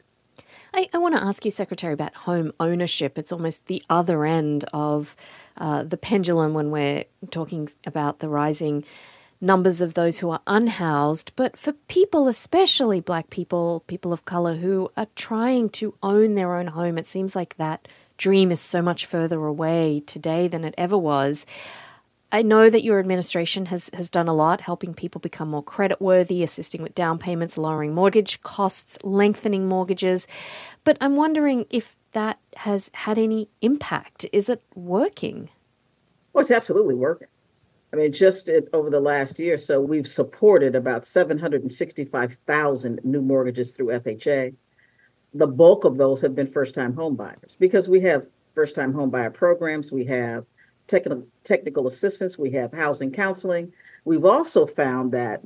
I, 0.75 0.89
I 0.93 0.99
want 0.99 1.15
to 1.15 1.23
ask 1.23 1.45
you, 1.45 1.51
Secretary, 1.51 1.93
about 1.93 2.15
home 2.15 2.53
ownership. 2.59 3.17
It's 3.17 3.33
almost 3.33 3.67
the 3.67 3.83
other 3.89 4.25
end 4.25 4.65
of 4.73 5.17
uh, 5.57 5.85
the 5.85 5.97
pendulum 5.97 6.53
when 6.53 6.71
we're 6.71 7.05
talking 7.31 7.69
about 7.87 8.19
the 8.19 8.29
rising 8.29 8.85
numbers 9.41 9.81
of 9.81 9.95
those 9.95 10.19
who 10.19 10.31
are 10.31 10.41
unhoused, 10.47 11.33
but 11.37 11.57
for 11.57 11.73
people, 11.73 12.29
especially 12.29 13.01
black 13.01 13.31
people, 13.31 13.85
people 13.87 14.13
of 14.13 14.25
color 14.25 14.57
who 14.57 14.91
are 14.97 15.07
trying 15.15 15.69
to 15.71 15.95
own 16.03 16.35
their 16.35 16.57
own 16.57 16.69
home, 16.69 16.99
it 16.99 17.07
seems 17.07 17.37
like 17.37 17.57
that 17.57 17.87
dream 18.17 18.51
is 18.51 18.61
so 18.61 18.81
much 18.81 19.07
further 19.07 19.45
away 19.45 20.03
today 20.07 20.49
than 20.49 20.65
it 20.65 20.75
ever 20.79 20.97
was. 20.97 21.47
I 22.33 22.43
know 22.43 22.69
that 22.69 22.83
your 22.83 22.99
administration 22.99 23.67
has, 23.67 23.91
has 23.95 24.11
done 24.11 24.27
a 24.27 24.35
lot 24.35 24.61
helping 24.61 24.93
people 24.93 25.21
become 25.21 25.51
more 25.51 25.63
creditworthy, 25.63 26.43
assisting 26.43 26.83
with 26.83 26.95
down 26.95 27.19
payments, 27.19 27.57
lowering 27.57 27.95
mortgage 27.95 28.41
costs, 28.43 28.99
lengthening 29.05 29.69
mortgages. 29.69 30.27
But 30.83 30.99
I'm 31.01 31.15
wondering 31.15 31.67
if 31.71 31.97
that 32.11 32.41
has 32.57 32.91
had 32.95 33.19
any 33.19 33.49
impact. 33.63 34.27
Is 34.33 34.49
it 34.49 34.63
working? 34.75 35.51
Well, 36.33 36.43
it's 36.43 36.51
absolutely 36.51 36.97
working. 36.97 37.29
I 37.95 37.97
mean, 37.97 38.13
just 38.13 38.49
it, 38.49 38.69
over 38.73 38.91
the 38.91 38.99
last 38.99 39.39
year 39.39 39.57
so, 39.57 39.81
we've 39.81 40.09
supported 40.09 40.75
about 40.75 41.07
765,000 41.07 43.01
new 43.05 43.23
mortgages 43.23 43.71
through 43.71 44.01
FHA. 44.01 44.53
The 45.33 45.47
bulk 45.47 45.85
of 45.85 45.97
those 45.97 46.21
have 46.23 46.35
been 46.35 46.49
first 46.49 46.75
time 46.75 46.97
home 46.97 47.15
buyers 47.15 47.57
because 47.57 47.89
we 47.89 48.01
have 48.01 48.27
first 48.53 48.75
time 48.75 48.93
home 48.93 49.11
buyer 49.11 49.31
programs, 49.31 49.93
we 49.93 50.05
have 50.07 50.45
technical, 50.89 51.25
technical 51.45 51.87
assistance, 51.87 52.37
we 52.37 52.51
have 52.51 52.73
housing 52.73 53.13
counseling. 53.13 53.73
We've 54.05 54.25
also 54.25 54.67
found 54.67 55.13
that 55.13 55.43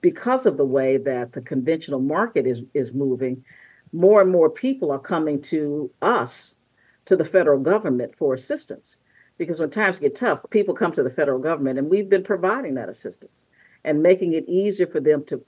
because 0.00 0.44
of 0.44 0.56
the 0.56 0.66
way 0.66 0.96
that 0.96 1.34
the 1.34 1.40
conventional 1.40 2.00
market 2.00 2.48
is, 2.48 2.62
is 2.74 2.94
moving, 2.94 3.44
more 3.92 4.20
and 4.20 4.32
more 4.32 4.50
people 4.50 4.90
are 4.90 4.98
coming 4.98 5.40
to 5.42 5.88
us, 6.02 6.56
to 7.04 7.14
the 7.14 7.24
federal 7.24 7.60
government 7.60 8.12
for 8.12 8.34
assistance 8.34 8.98
because 9.38 9.60
when 9.60 9.70
times 9.70 9.98
get 9.98 10.14
tough, 10.14 10.44
people 10.50 10.74
come 10.74 10.92
to 10.92 11.02
the 11.02 11.10
federal 11.10 11.38
government, 11.38 11.78
and 11.78 11.90
we've 11.90 12.08
been 12.08 12.22
providing 12.22 12.74
that 12.74 12.88
assistance 12.88 13.46
and 13.84 14.02
making 14.02 14.32
it 14.32 14.48
easier 14.48 14.86
for 14.86 15.00
them 15.00 15.24
to 15.24 15.44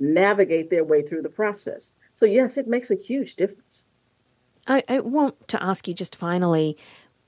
navigate 0.00 0.70
their 0.70 0.84
way 0.84 1.02
through 1.02 1.22
the 1.22 1.28
process. 1.28 1.94
So, 2.12 2.26
yes, 2.26 2.56
it 2.56 2.66
makes 2.66 2.90
a 2.90 2.96
huge 2.96 3.36
difference. 3.36 3.86
I, 4.66 4.82
I 4.88 5.00
want 5.00 5.48
to 5.48 5.62
ask 5.62 5.88
you 5.88 5.94
just 5.94 6.16
finally 6.16 6.76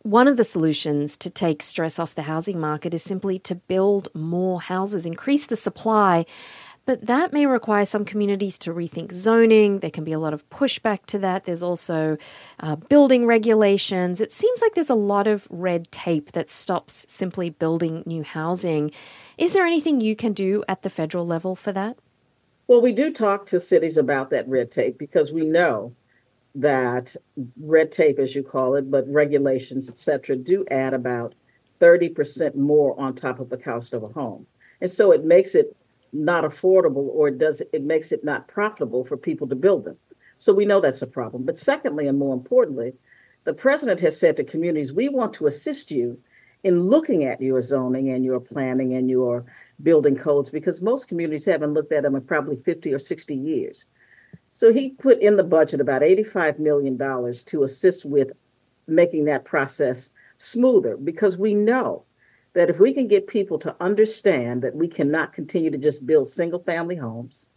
one 0.05 0.29
of 0.29 0.37
the 0.37 0.45
solutions 0.45 1.17
to 1.17 1.31
take 1.31 1.62
stress 1.62 1.99
off 1.99 2.14
the 2.14 2.23
housing 2.23 2.61
market 2.61 2.93
is 2.93 3.03
simply 3.03 3.38
to 3.38 3.55
build 3.55 4.09
more 4.14 4.61
houses, 4.61 5.07
increase 5.07 5.47
the 5.47 5.57
supply. 5.57 6.26
But 6.87 7.07
that 7.07 7.33
may 7.33 7.47
require 7.47 7.87
some 7.87 8.05
communities 8.05 8.59
to 8.61 8.75
rethink 8.75 9.11
zoning. 9.11 9.79
There 9.79 9.91
can 9.91 10.05
be 10.05 10.12
a 10.12 10.19
lot 10.19 10.35
of 10.35 10.49
pushback 10.50 11.07
to 11.07 11.19
that. 11.21 11.45
There's 11.45 11.62
also 11.62 12.19
uh, 12.61 12.76
building 12.76 13.25
regulations. 13.25 14.21
It 14.21 14.33
seems 14.33 14.61
like 14.61 14.75
there's 14.75 14.91
a 14.91 14.95
lot 14.95 15.26
of 15.26 15.49
red 15.50 15.91
tape 15.91 16.33
that 16.33 16.50
stops 16.50 17.07
simply 17.09 17.49
building 17.49 18.03
new 18.05 18.23
housing. 18.23 18.91
Is 19.38 19.55
there 19.55 19.64
anything 19.64 20.00
you 20.00 20.14
can 20.14 20.35
do 20.35 20.62
at 20.69 20.83
the 20.83 20.91
federal 20.91 21.26
level 21.26 21.57
for 21.57 21.73
that? 21.73 21.97
Well, 22.67 22.83
we 22.83 22.93
do 22.93 23.12
talk 23.12 23.47
to 23.47 23.61
cities 23.61 23.97
about 23.97 24.31
that 24.31 24.49
red 24.49 24.71
tape 24.71 24.99
because 24.99 25.33
we 25.33 25.45
know 25.45 25.95
that 26.55 27.17
red 27.61 27.93
tape, 27.93 28.19
as 28.19 28.35
you 28.35 28.43
call 28.43 28.75
it, 28.75 28.91
but 28.91 29.09
regulations, 29.09 29.88
et 29.88 29.99
cetera, 29.99 30.37
do 30.37 30.64
add 30.71 30.95
about 30.95 31.35
30% 31.81 32.55
more 32.55 32.99
on 32.99 33.14
top 33.14 33.41
of 33.41 33.50
the 33.50 33.57
cost 33.57 33.93
of 33.93 34.03
a 34.03 34.09
home. 34.09 34.47
And 34.81 34.91
so 34.91 35.12
it 35.12 35.25
makes 35.25 35.55
it 35.55 35.76
not 36.14 36.44
affordable 36.44 37.09
or 37.09 37.28
it 37.28 37.38
does 37.38 37.61
it 37.73 37.83
makes 37.83 38.12
it 38.12 38.25
not 38.25 38.49
profitable 38.49 39.04
for 39.04 39.16
people 39.16 39.49
to 39.49 39.56
build 39.56 39.85
them. 39.85 39.97
So 40.38 40.52
we 40.52 40.64
know 40.64 40.80
that's 40.80 41.02
a 41.02 41.06
problem. 41.06 41.44
But 41.44 41.59
secondly, 41.59 42.06
and 42.06 42.18
more 42.18 42.35
importantly, 42.35 42.92
the 43.44 43.52
president 43.52 44.00
has 44.00 44.18
said 44.18 44.37
to 44.37 44.44
communities, 44.44 44.92
we 44.92 45.09
want 45.09 45.35
to 45.35 45.47
assist 45.47 45.90
you 45.90 46.18
in 46.62 46.88
looking 46.88 47.25
at 47.25 47.40
your 47.40 47.61
zoning 47.61 48.11
and 48.11 48.25
your 48.25 48.40
planning 48.40 48.94
and 48.94 49.11
your 49.11 49.44
building 49.83 50.16
codes 50.16 50.50
because 50.50 50.80
most 50.80 51.09
communities 51.09 51.44
haven't 51.44 51.75
looked 51.75 51.92
at 51.92 52.04
them 52.04 52.14
in 52.14 52.23
probably 52.23 52.56
50 52.56 52.92
or 52.92 52.99
60 52.99 53.35
years. 53.35 53.87
So 54.54 54.73
he 54.73 54.90
put 54.90 55.21
in 55.21 55.37
the 55.37 55.42
budget 55.42 55.80
about 55.80 56.02
$85 56.02 56.59
million 56.59 56.97
to 56.97 57.64
assist 57.64 58.04
with 58.04 58.33
making 58.87 59.25
that 59.26 59.44
process 59.44 60.11
smoother 60.37 60.97
because 60.97 61.37
we 61.37 61.54
know 61.54 62.04
that 62.54 62.70
if 62.70 62.78
we 62.80 62.94
can 62.94 63.06
get 63.06 63.26
people 63.26 63.58
to 63.58 63.76
understand 63.80 64.62
that 64.62 64.75
we 64.75 64.88
cannot 64.88 65.32
continue 65.32 65.70
to 65.70 65.78
just 65.78 66.06
build 66.06 66.28
single 66.28 66.61
family 66.61 66.96
homes, 66.96 67.49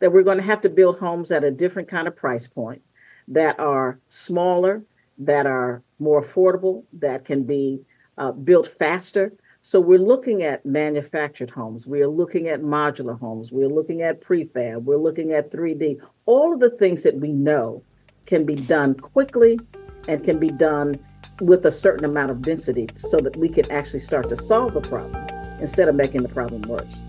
that 0.00 0.12
we're 0.12 0.22
going 0.22 0.38
to 0.38 0.44
have 0.44 0.60
to 0.62 0.68
build 0.68 0.98
homes 0.98 1.30
at 1.30 1.44
a 1.44 1.50
different 1.50 1.88
kind 1.88 2.08
of 2.08 2.16
price 2.16 2.46
point 2.46 2.82
that 3.28 3.58
are 3.60 4.00
smaller, 4.08 4.82
that 5.18 5.46
are 5.46 5.82
more 5.98 6.20
affordable, 6.20 6.84
that 6.92 7.24
can 7.24 7.44
be 7.44 7.80
uh, 8.18 8.32
built 8.32 8.66
faster. 8.66 9.32
So 9.62 9.78
we're 9.78 9.98
looking 9.98 10.42
at 10.42 10.66
manufactured 10.66 11.50
homes. 11.50 11.86
We're 11.86 12.08
looking 12.08 12.48
at 12.48 12.62
modular 12.62 13.18
homes. 13.18 13.52
We're 13.52 13.68
looking 13.68 14.02
at 14.02 14.20
prefab. 14.20 14.82
We're 14.82 14.96
looking 14.96 15.32
at 15.32 15.52
3D. 15.52 16.00
All 16.26 16.52
of 16.52 16.60
the 16.60 16.70
things 16.70 17.02
that 17.02 17.16
we 17.16 17.30
know 17.30 17.84
can 18.26 18.44
be 18.44 18.54
done 18.54 18.94
quickly 18.94 19.60
and 20.08 20.24
can 20.24 20.38
be 20.38 20.48
done 20.48 20.98
with 21.40 21.64
a 21.66 21.70
certain 21.70 22.04
amount 22.04 22.30
of 22.30 22.42
density 22.42 22.88
so 22.94 23.18
that 23.18 23.36
we 23.36 23.48
can 23.48 23.70
actually 23.70 24.00
start 24.00 24.28
to 24.28 24.36
solve 24.36 24.74
the 24.74 24.80
problem 24.80 25.26
instead 25.60 25.88
of 25.88 25.94
making 25.94 26.22
the 26.22 26.28
problem 26.28 26.62
worse. 26.62 27.02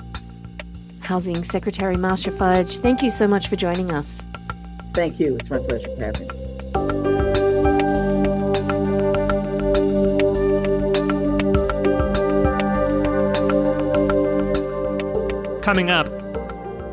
Housing 1.01 1.43
Secretary 1.43 1.97
Marcia 1.97 2.31
Fudge, 2.31 2.77
thank 2.77 3.01
you 3.01 3.09
so 3.09 3.27
much 3.27 3.47
for 3.47 3.55
joining 3.55 3.91
us. 3.91 4.25
Thank 4.93 5.19
you. 5.19 5.35
It's 5.35 5.49
my 5.49 5.57
pleasure, 5.59 5.93
Kathy. 5.97 6.27
Coming 15.61 15.89
up, 15.89 16.07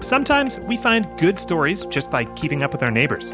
sometimes 0.05 0.61
we 0.61 0.77
find 0.77 1.07
good 1.19 1.39
stories 1.39 1.85
just 1.87 2.11
by 2.11 2.25
keeping 2.37 2.63
up 2.63 2.71
with 2.71 2.83
our 2.83 2.91
neighbors. 2.91 3.33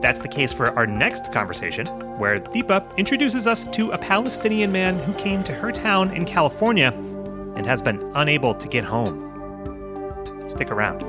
That's 0.00 0.20
the 0.20 0.28
case 0.28 0.52
for 0.52 0.68
our 0.70 0.86
next 0.86 1.32
conversation, 1.32 1.86
where 2.22 2.38
Deepa 2.38 2.96
introduces 2.96 3.48
us 3.48 3.66
to 3.66 3.90
a 3.90 3.98
Palestinian 3.98 4.70
man 4.70 4.94
who 4.94 5.12
came 5.14 5.42
to 5.42 5.52
her 5.52 5.72
town 5.72 6.14
in 6.14 6.24
California 6.24 6.92
and 7.56 7.66
has 7.66 7.82
been 7.82 8.00
unable 8.14 8.54
to 8.54 8.68
get 8.68 8.84
home. 8.84 9.18
Stick 10.48 10.70
around. 10.70 11.02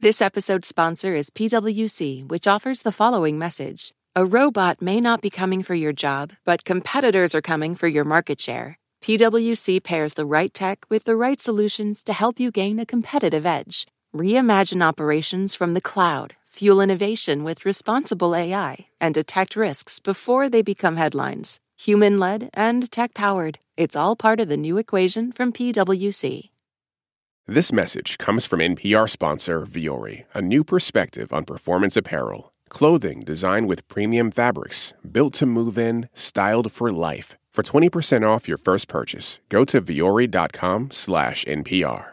This 0.00 0.22
episode's 0.22 0.66
sponsor 0.66 1.14
is 1.14 1.28
PWC, 1.28 2.26
which 2.26 2.46
offers 2.46 2.80
the 2.80 2.90
following 2.90 3.38
message. 3.38 3.92
A 4.16 4.24
robot 4.24 4.80
may 4.80 4.98
not 4.98 5.20
be 5.20 5.28
coming 5.28 5.62
for 5.62 5.74
your 5.74 5.92
job, 5.92 6.32
but 6.46 6.64
competitors 6.64 7.34
are 7.34 7.42
coming 7.42 7.74
for 7.74 7.86
your 7.86 8.04
market 8.04 8.40
share. 8.40 8.78
PwC 9.02 9.82
pairs 9.82 10.14
the 10.14 10.24
right 10.24 10.54
tech 10.54 10.86
with 10.88 11.02
the 11.02 11.16
right 11.16 11.40
solutions 11.40 12.04
to 12.04 12.12
help 12.12 12.38
you 12.38 12.52
gain 12.52 12.78
a 12.78 12.86
competitive 12.86 13.44
edge. 13.44 13.84
Reimagine 14.14 14.80
operations 14.80 15.56
from 15.56 15.74
the 15.74 15.80
cloud, 15.80 16.36
fuel 16.48 16.80
innovation 16.80 17.42
with 17.42 17.66
responsible 17.66 18.36
AI, 18.36 18.86
and 19.00 19.12
detect 19.12 19.56
risks 19.56 19.98
before 19.98 20.48
they 20.48 20.62
become 20.62 20.98
headlines. 20.98 21.58
Human 21.78 22.20
led 22.20 22.48
and 22.54 22.88
tech 22.92 23.12
powered. 23.12 23.58
It's 23.76 23.96
all 23.96 24.14
part 24.14 24.38
of 24.38 24.48
the 24.48 24.56
new 24.56 24.78
equation 24.78 25.32
from 25.32 25.52
PwC. 25.52 26.50
This 27.48 27.72
message 27.72 28.18
comes 28.18 28.46
from 28.46 28.60
NPR 28.60 29.10
sponsor 29.10 29.66
Vuori, 29.66 30.26
a 30.32 30.40
new 30.40 30.62
perspective 30.62 31.32
on 31.32 31.42
performance 31.42 31.96
apparel. 31.96 32.52
Clothing 32.68 33.24
designed 33.24 33.66
with 33.66 33.88
premium 33.88 34.30
fabrics, 34.30 34.94
built 35.10 35.34
to 35.34 35.46
move 35.46 35.76
in, 35.76 36.08
styled 36.14 36.70
for 36.70 36.92
life. 36.92 37.36
For 37.52 37.62
20% 37.62 38.26
off 38.26 38.48
your 38.48 38.56
first 38.56 38.88
purchase, 38.88 39.38
go 39.50 39.66
to 39.66 39.82
vuori.com 39.82 40.90
slash 40.90 41.44
NPR. 41.44 42.12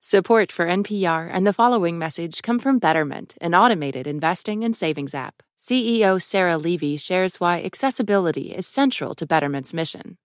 Support 0.00 0.52
for 0.52 0.66
NPR 0.66 1.30
and 1.32 1.46
the 1.46 1.54
following 1.54 1.98
message 1.98 2.42
come 2.42 2.58
from 2.58 2.78
Betterment, 2.78 3.34
an 3.40 3.54
automated 3.54 4.06
investing 4.06 4.62
and 4.62 4.76
savings 4.76 5.14
app. 5.14 5.42
CEO 5.58 6.20
Sarah 6.20 6.58
Levy 6.58 6.98
shares 6.98 7.40
why 7.40 7.62
accessibility 7.62 8.52
is 8.52 8.66
central 8.66 9.14
to 9.14 9.24
Betterment's 9.24 9.72
mission. 9.72 10.18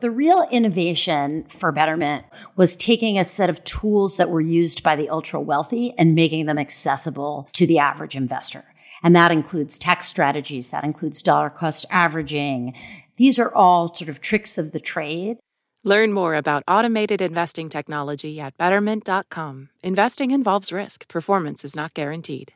The 0.00 0.10
real 0.10 0.46
innovation 0.50 1.44
for 1.48 1.70
Betterment 1.70 2.24
was 2.56 2.74
taking 2.74 3.18
a 3.18 3.24
set 3.24 3.50
of 3.50 3.64
tools 3.64 4.16
that 4.16 4.30
were 4.30 4.40
used 4.40 4.82
by 4.82 4.96
the 4.96 5.10
ultra 5.10 5.40
wealthy 5.40 5.92
and 5.98 6.14
making 6.14 6.46
them 6.46 6.58
accessible 6.58 7.50
to 7.52 7.66
the 7.66 7.80
average 7.80 8.14
investor. 8.16 8.64
And 9.02 9.14
that 9.14 9.30
includes 9.30 9.78
tax 9.78 10.08
strategies, 10.08 10.70
that 10.70 10.84
includes 10.84 11.22
dollar 11.22 11.50
cost 11.50 11.86
averaging. 11.90 12.74
These 13.16 13.38
are 13.38 13.54
all 13.54 13.92
sort 13.92 14.08
of 14.08 14.20
tricks 14.20 14.58
of 14.58 14.72
the 14.72 14.80
trade. 14.80 15.38
Learn 15.84 16.12
more 16.12 16.34
about 16.34 16.64
automated 16.66 17.20
investing 17.20 17.68
technology 17.68 18.40
at 18.40 18.56
betterment.com. 18.56 19.70
Investing 19.82 20.32
involves 20.32 20.72
risk, 20.72 21.06
performance 21.08 21.64
is 21.64 21.76
not 21.76 21.94
guaranteed. 21.94 22.52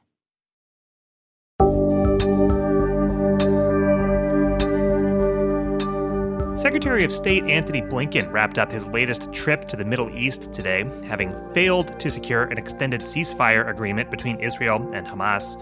Secretary 6.62 7.02
of 7.02 7.10
State 7.10 7.42
Antony 7.44 7.82
Blinken 7.82 8.30
wrapped 8.30 8.56
up 8.56 8.70
his 8.70 8.86
latest 8.86 9.32
trip 9.32 9.66
to 9.66 9.76
the 9.76 9.84
Middle 9.84 10.08
East 10.16 10.52
today, 10.52 10.84
having 11.08 11.34
failed 11.52 11.98
to 11.98 12.08
secure 12.08 12.44
an 12.44 12.56
extended 12.56 13.00
ceasefire 13.00 13.68
agreement 13.68 14.12
between 14.12 14.38
Israel 14.38 14.88
and 14.94 15.04
Hamas. 15.04 15.60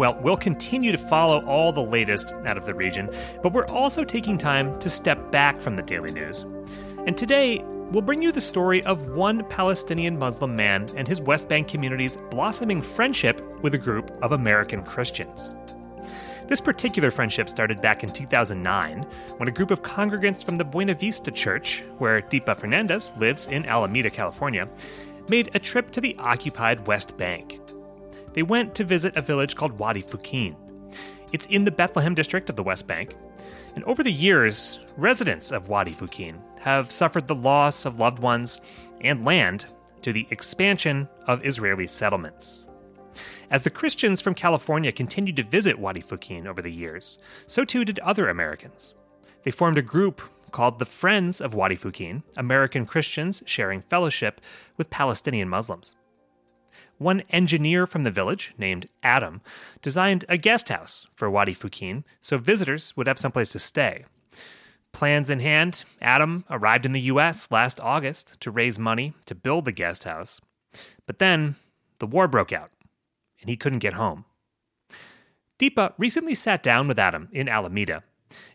Well, 0.00 0.18
we'll 0.22 0.38
continue 0.38 0.92
to 0.92 0.96
follow 0.96 1.44
all 1.44 1.72
the 1.72 1.82
latest 1.82 2.32
out 2.46 2.56
of 2.56 2.64
the 2.64 2.72
region, 2.72 3.10
but 3.42 3.52
we're 3.52 3.66
also 3.66 4.02
taking 4.02 4.38
time 4.38 4.78
to 4.78 4.88
step 4.88 5.30
back 5.30 5.60
from 5.60 5.76
the 5.76 5.82
daily 5.82 6.10
news. 6.10 6.46
And 7.06 7.18
today, 7.18 7.62
we'll 7.66 8.00
bring 8.00 8.22
you 8.22 8.32
the 8.32 8.40
story 8.40 8.82
of 8.84 9.10
one 9.10 9.44
Palestinian 9.50 10.18
Muslim 10.18 10.56
man 10.56 10.88
and 10.96 11.06
his 11.06 11.20
West 11.20 11.50
Bank 11.50 11.68
community's 11.68 12.16
blossoming 12.30 12.80
friendship 12.80 13.42
with 13.60 13.74
a 13.74 13.78
group 13.78 14.10
of 14.22 14.32
American 14.32 14.82
Christians. 14.82 15.54
This 16.46 16.62
particular 16.62 17.10
friendship 17.10 17.50
started 17.50 17.82
back 17.82 18.02
in 18.02 18.10
2009 18.10 19.02
when 19.36 19.50
a 19.50 19.52
group 19.52 19.70
of 19.70 19.82
congregants 19.82 20.42
from 20.42 20.56
the 20.56 20.64
Buena 20.64 20.94
Vista 20.94 21.30
Church, 21.30 21.84
where 21.98 22.22
Deepa 22.22 22.58
Fernandes 22.58 23.14
lives 23.18 23.48
in 23.48 23.66
Alameda, 23.66 24.08
California, 24.08 24.66
made 25.28 25.50
a 25.52 25.58
trip 25.58 25.90
to 25.90 26.00
the 26.00 26.16
occupied 26.16 26.86
West 26.86 27.18
Bank. 27.18 27.60
They 28.32 28.42
went 28.42 28.74
to 28.76 28.84
visit 28.84 29.16
a 29.16 29.22
village 29.22 29.56
called 29.56 29.78
Wadi 29.78 30.02
Fukin. 30.02 30.56
It's 31.32 31.46
in 31.46 31.64
the 31.64 31.70
Bethlehem 31.70 32.14
district 32.14 32.50
of 32.50 32.56
the 32.56 32.62
West 32.62 32.86
Bank. 32.86 33.14
And 33.74 33.84
over 33.84 34.02
the 34.02 34.12
years, 34.12 34.80
residents 34.96 35.52
of 35.52 35.68
Wadi 35.68 35.92
Fukin 35.92 36.40
have 36.60 36.90
suffered 36.90 37.28
the 37.28 37.34
loss 37.34 37.86
of 37.86 37.98
loved 37.98 38.18
ones 38.18 38.60
and 39.00 39.24
land 39.24 39.66
to 40.02 40.12
the 40.12 40.26
expansion 40.30 41.08
of 41.26 41.44
Israeli 41.44 41.86
settlements. 41.86 42.66
As 43.50 43.62
the 43.62 43.70
Christians 43.70 44.20
from 44.20 44.34
California 44.34 44.92
continued 44.92 45.36
to 45.36 45.42
visit 45.42 45.78
Wadi 45.78 46.02
Fukin 46.02 46.46
over 46.46 46.62
the 46.62 46.70
years, 46.70 47.18
so 47.46 47.64
too 47.64 47.84
did 47.84 47.98
other 48.00 48.28
Americans. 48.28 48.94
They 49.42 49.50
formed 49.50 49.78
a 49.78 49.82
group 49.82 50.20
called 50.50 50.78
the 50.78 50.84
Friends 50.84 51.40
of 51.40 51.54
Wadi 51.54 51.76
Fukin, 51.76 52.22
American 52.36 52.86
Christians 52.86 53.42
sharing 53.46 53.80
fellowship 53.80 54.40
with 54.76 54.90
Palestinian 54.90 55.48
Muslims. 55.48 55.94
One 57.00 57.22
engineer 57.30 57.86
from 57.86 58.04
the 58.04 58.10
village, 58.10 58.52
named 58.58 58.84
Adam, 59.02 59.40
designed 59.80 60.26
a 60.28 60.36
guest 60.36 60.68
house 60.68 61.06
for 61.14 61.30
Wadi 61.30 61.54
Fukin 61.54 62.04
so 62.20 62.36
visitors 62.36 62.94
would 62.94 63.06
have 63.06 63.18
someplace 63.18 63.48
to 63.52 63.58
stay. 63.58 64.04
Plans 64.92 65.30
in 65.30 65.40
hand, 65.40 65.84
Adam 66.02 66.44
arrived 66.50 66.84
in 66.84 66.92
the 66.92 67.00
U.S. 67.12 67.50
last 67.50 67.80
August 67.80 68.38
to 68.40 68.50
raise 68.50 68.78
money 68.78 69.14
to 69.24 69.34
build 69.34 69.64
the 69.64 69.72
guest 69.72 70.04
house. 70.04 70.42
But 71.06 71.20
then 71.20 71.56
the 72.00 72.06
war 72.06 72.28
broke 72.28 72.52
out 72.52 72.70
and 73.40 73.48
he 73.48 73.56
couldn't 73.56 73.78
get 73.78 73.94
home. 73.94 74.26
Deepa 75.58 75.94
recently 75.96 76.34
sat 76.34 76.62
down 76.62 76.86
with 76.86 76.98
Adam 76.98 77.30
in 77.32 77.48
Alameda. 77.48 78.02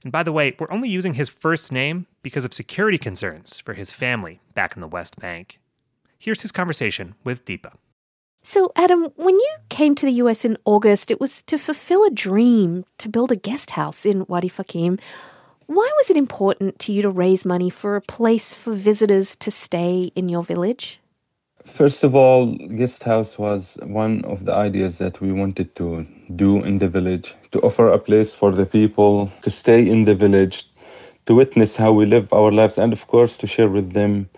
And 0.03 0.11
by 0.11 0.21
the 0.21 0.31
way, 0.31 0.55
we're 0.59 0.71
only 0.71 0.87
using 0.89 1.15
his 1.15 1.29
first 1.29 1.71
name 1.71 2.05
because 2.21 2.45
of 2.45 2.53
security 2.53 2.99
concerns 2.99 3.57
for 3.57 3.73
his 3.73 3.91
family 3.91 4.39
back 4.53 4.75
in 4.75 4.81
the 4.81 4.87
West 4.87 5.19
Bank. 5.19 5.59
Here's 6.19 6.43
his 6.43 6.51
conversation 6.51 7.15
with 7.23 7.43
Deepa. 7.43 7.73
So, 8.47 8.71
Adam, 8.75 9.07
when 9.15 9.33
you 9.33 9.55
came 9.69 9.95
to 9.95 10.05
the 10.05 10.21
US 10.23 10.45
in 10.45 10.55
August, 10.65 11.09
it 11.09 11.19
was 11.19 11.41
to 11.41 11.57
fulfill 11.57 12.03
a 12.05 12.11
dream 12.11 12.85
to 12.99 13.09
build 13.09 13.31
a 13.31 13.35
guest 13.35 13.71
house 13.71 14.05
in 14.05 14.23
Wadi 14.27 14.49
Fukin. 14.49 14.99
Why 15.65 15.89
was 15.97 16.11
it 16.11 16.15
important 16.15 16.77
to 16.81 16.93
you 16.93 17.01
to 17.01 17.09
raise 17.09 17.43
money 17.43 17.71
for 17.71 17.95
a 17.95 18.01
place 18.01 18.53
for 18.53 18.73
visitors 18.73 19.35
to 19.37 19.49
stay 19.49 20.11
in 20.15 20.29
your 20.29 20.43
village? 20.43 20.99
First 21.63 22.03
of 22.03 22.13
all, 22.13 22.55
guest 22.77 23.01
house 23.01 23.39
was 23.39 23.79
one 23.81 24.23
of 24.25 24.45
the 24.45 24.53
ideas 24.53 24.99
that 24.99 25.21
we 25.21 25.31
wanted 25.31 25.75
to 25.77 26.05
do 26.35 26.63
in 26.63 26.77
the 26.77 26.87
village 26.87 27.33
to 27.49 27.59
offer 27.61 27.89
a 27.89 27.97
place 27.97 28.35
for 28.35 28.51
the 28.51 28.67
people 28.67 29.31
to 29.41 29.49
stay 29.49 29.89
in 29.89 30.05
the 30.05 30.13
village, 30.13 30.69
to 31.25 31.33
witness 31.33 31.77
how 31.77 31.91
we 31.91 32.05
live 32.05 32.31
our 32.31 32.51
lives, 32.51 32.77
and 32.77 32.93
of 32.93 33.07
course, 33.07 33.39
to 33.39 33.47
share 33.47 33.69
with 33.69 33.93
them 33.93 34.29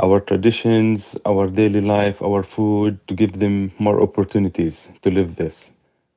our 0.00 0.20
traditions, 0.20 1.16
our 1.24 1.46
daily 1.46 1.80
life, 1.80 2.22
our 2.22 2.42
food, 2.42 2.98
to 3.08 3.14
give 3.14 3.38
them 3.38 3.72
more 3.78 4.00
opportunities 4.00 4.88
to 5.02 5.10
live 5.10 5.36
this. 5.36 5.70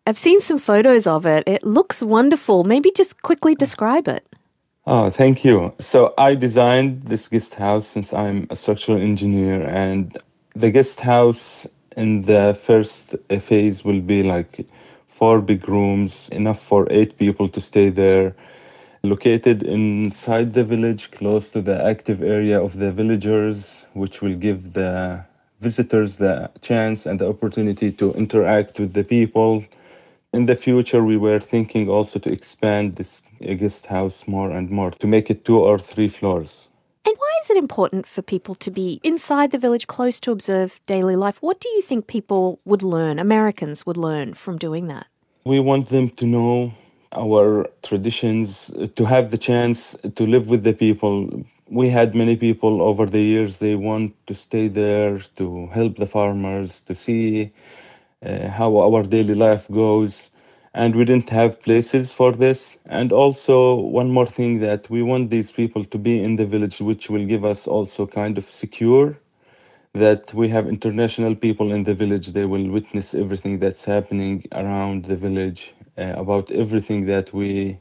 I've 0.08 0.18
seen 0.18 0.42
some 0.42 0.58
photos 0.58 1.06
of 1.06 1.26
it. 1.26 1.44
It 1.48 1.64
looks 1.64 2.02
wonderful. 2.02 2.64
Maybe 2.64 2.92
just 2.92 3.22
quickly 3.22 3.56
describe 3.56 4.08
it. 4.08 4.26
Oh, 4.88 5.10
thank 5.10 5.46
you. 5.46 5.74
So 5.80 6.14
I 6.18 6.36
designed 6.36 7.04
this 7.04 7.28
guest 7.28 7.56
house 7.56 7.88
since 7.88 8.12
I'm 8.12 8.48
a 8.50 8.56
structural 8.56 8.98
engineer 8.98 9.62
and 9.62 10.18
the 10.56 10.72
guest 10.72 11.00
house 11.02 11.68
in 11.96 12.24
the 12.24 12.58
first 12.60 13.16
phase 13.40 13.84
will 13.86 14.02
be 14.02 14.24
like 14.24 14.66
four 15.08 15.42
big 15.42 15.68
rooms, 15.70 16.30
enough 16.30 16.62
for 16.62 16.88
eight 16.90 17.18
people 17.18 17.48
to 17.50 17.62
stay 17.62 17.90
there. 17.90 18.36
Located 19.04 19.64
inside 19.64 20.54
the 20.54 20.66
village, 20.66 21.12
close 21.12 21.50
to 21.52 21.62
the 21.62 21.86
active 21.86 22.22
area 22.22 22.62
of 22.62 22.78
the 22.78 22.92
villagers, 22.92 23.86
which 23.94 24.22
will 24.22 24.36
give 24.36 24.74
the 24.74 25.24
visitors 25.62 26.18
the 26.18 26.52
chance 26.62 27.06
and 27.06 27.18
the 27.20 27.30
opportunity 27.30 27.92
to 27.94 28.12
interact 28.14 28.78
with 28.78 28.94
the 28.94 29.06
people. 29.06 29.64
In 30.34 30.48
the 30.48 30.56
future, 30.56 31.04
we 31.04 31.16
were 31.16 31.40
thinking 31.40 31.90
also 31.90 32.20
to 32.20 32.30
expand 32.30 32.98
this 32.98 33.22
guest 33.40 33.86
house 33.86 34.28
more 34.28 34.52
and 34.52 34.70
more 34.70 34.92
to 34.92 35.08
make 35.08 35.30
it 35.30 35.46
two 35.46 35.60
or 35.60 35.80
three 35.80 36.10
floors. 36.10 36.68
And 37.06 37.16
why 37.18 37.32
is 37.42 37.50
it 37.50 37.58
important 37.58 38.06
for 38.06 38.22
people 38.22 38.54
to 38.56 38.70
be 38.70 39.00
inside 39.04 39.52
the 39.52 39.58
village, 39.58 39.88
close 39.88 40.20
to 40.22 40.32
observe 40.32 40.82
daily 40.88 41.16
life? 41.16 41.42
What 41.42 41.62
do 41.62 41.70
you 41.70 41.82
think 41.82 42.08
people 42.08 42.60
would 42.66 42.84
learn, 42.84 43.18
Americans 43.18 43.86
would 43.86 43.98
learn 43.98 44.34
from 44.34 44.58
doing 44.58 44.88
that? 44.88 45.08
We 45.46 45.62
want 45.62 45.88
them 45.88 46.10
to 46.10 46.26
know 46.26 46.74
our 47.14 47.70
traditions, 47.84 48.72
to 48.96 49.06
have 49.06 49.32
the 49.32 49.38
chance 49.38 49.96
to 50.16 50.26
live 50.26 50.48
with 50.48 50.64
the 50.64 50.74
people. 50.74 51.46
We 51.70 51.90
had 51.90 52.16
many 52.16 52.36
people 52.36 52.82
over 52.82 53.06
the 53.06 53.22
years, 53.22 53.58
they 53.58 53.76
want 53.76 54.14
to 54.28 54.34
stay 54.34 54.68
there, 54.68 55.20
to 55.38 55.68
help 55.68 55.98
the 55.98 56.08
farmers, 56.08 56.82
to 56.82 56.96
see 56.96 57.52
uh, 58.26 58.50
how 58.50 58.78
our 58.78 59.04
daily 59.04 59.36
life 59.36 59.68
goes 59.72 60.30
and 60.74 60.96
we 60.96 61.04
didn't 61.04 61.30
have 61.30 61.62
places 61.62 62.12
for 62.12 62.32
this. 62.32 62.78
And 62.86 63.12
also, 63.12 63.76
one 63.76 64.12
more 64.12 64.28
thing 64.28 64.60
that 64.60 64.90
we 64.90 65.02
want 65.02 65.30
these 65.30 65.52
people 65.52 65.84
to 65.86 65.98
be 65.98 66.24
in 66.24 66.36
the 66.36 66.46
village, 66.46 66.80
which 66.80 67.10
will 67.10 67.26
give 67.26 67.44
us 67.44 67.68
also 67.68 68.06
kind 68.06 68.38
of 68.38 68.50
secure 68.50 69.18
that 69.94 70.34
we 70.34 70.48
have 70.50 70.68
international 70.68 71.36
people 71.36 71.72
in 71.72 71.84
the 71.84 71.96
village. 71.96 72.28
They 72.28 72.46
will 72.46 72.70
witness 72.70 73.16
everything 73.16 73.60
that's 73.60 73.84
happening 73.84 74.46
around 74.52 75.06
the 75.06 75.16
village, 75.18 75.74
uh, 75.79 75.79
about 76.00 76.52
everything 76.52 77.06
that 77.06 77.34
we 77.34 77.80